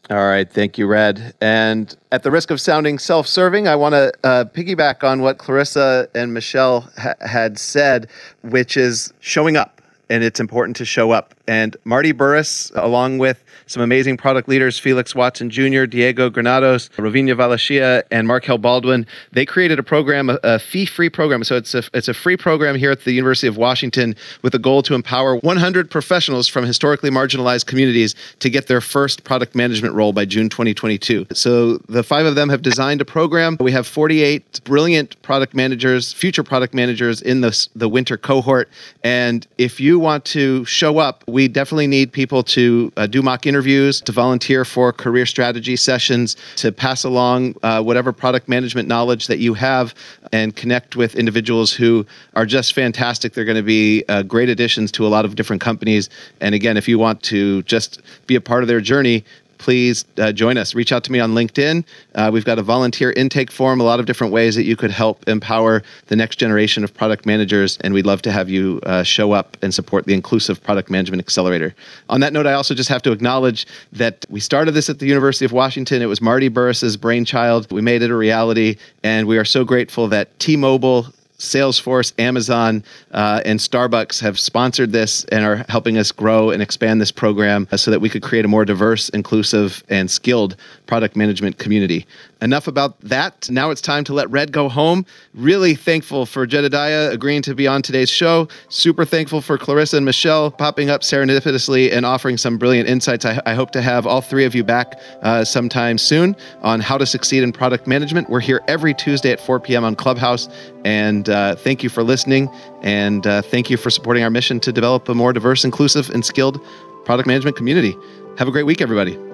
[0.09, 1.35] All right, thank you, Red.
[1.41, 6.09] And at the risk of sounding self-serving, I want to uh, piggyback on what Clarissa
[6.15, 8.09] and Michelle ha- had said,
[8.43, 9.76] which is showing up
[10.09, 11.35] and it's important to show up.
[11.49, 17.35] And Marty Burris, along with some amazing product leaders, Felix Watson Jr., Diego Granados, Rovinia
[17.35, 21.45] Valachia, and Markel Baldwin, they created a program, a, fee-free program.
[21.45, 24.59] So it's a, it's a free program here at the University of Washington with a
[24.59, 29.95] goal to empower 100 professionals from historically marginalized communities to get their first product management
[29.95, 31.27] role by June 2022.
[31.33, 33.57] So the five of them have designed a program.
[33.61, 38.69] We have 48 brilliant product managers, future product managers in the, the winter cohort.
[39.05, 43.47] And if you want to show up, we definitely need people to uh, do mock
[43.47, 49.27] interviews, to volunteer for career strategy sessions, to pass along uh, whatever product management knowledge
[49.27, 49.95] that you have
[50.33, 53.33] and connect with individuals who are just fantastic.
[53.33, 56.11] They're going to be uh, great additions to a lot of different companies.
[56.41, 59.25] And again, if you want to just be a part of their journey,
[59.59, 60.75] please uh, join us.
[60.75, 61.85] Reach out to me on LinkedIn.
[62.15, 64.91] Uh, we've got a volunteer intake form, a lot of different ways that you could
[64.91, 67.79] help empower the next generation of product managers.
[67.83, 71.21] And we'd love to have you uh, show up and support the Inclusive Product Management
[71.21, 71.75] Accelerator.
[72.09, 75.07] On that note, I also just have to acknowledge that we started this at the
[75.07, 76.03] University of Washington.
[76.03, 77.71] It was Marty Burris's brainchild.
[77.73, 78.77] We made it a reality.
[79.03, 81.07] And we are so grateful that T Mobile,
[81.39, 82.83] Salesforce, Amazon,
[83.13, 87.69] uh, and Starbucks have sponsored this and are helping us grow and expand this program
[87.77, 90.57] so that we could create a more diverse, inclusive, and skilled
[90.87, 92.07] product management community.
[92.43, 93.49] Enough about that.
[93.51, 95.07] Now it's time to let Red go home.
[95.33, 98.49] Really thankful for Jedediah agreeing to be on today's show.
[98.69, 103.25] Super thankful for Clarissa and Michelle popping up serendipitously and offering some brilliant insights.
[103.25, 106.99] I, I hope to have all three of you back uh, sometime soon on how
[106.99, 108.29] to succeed in product management.
[108.29, 109.85] We're here every Tuesday at 4 p.m.
[109.85, 110.49] on Clubhouse.
[110.85, 112.51] And uh, thank you for listening.
[112.83, 116.25] And uh, thank you for supporting our mission to develop a more diverse, inclusive, and
[116.25, 116.61] skilled
[117.07, 117.97] product management community.
[118.37, 119.26] Have a great week, everybody.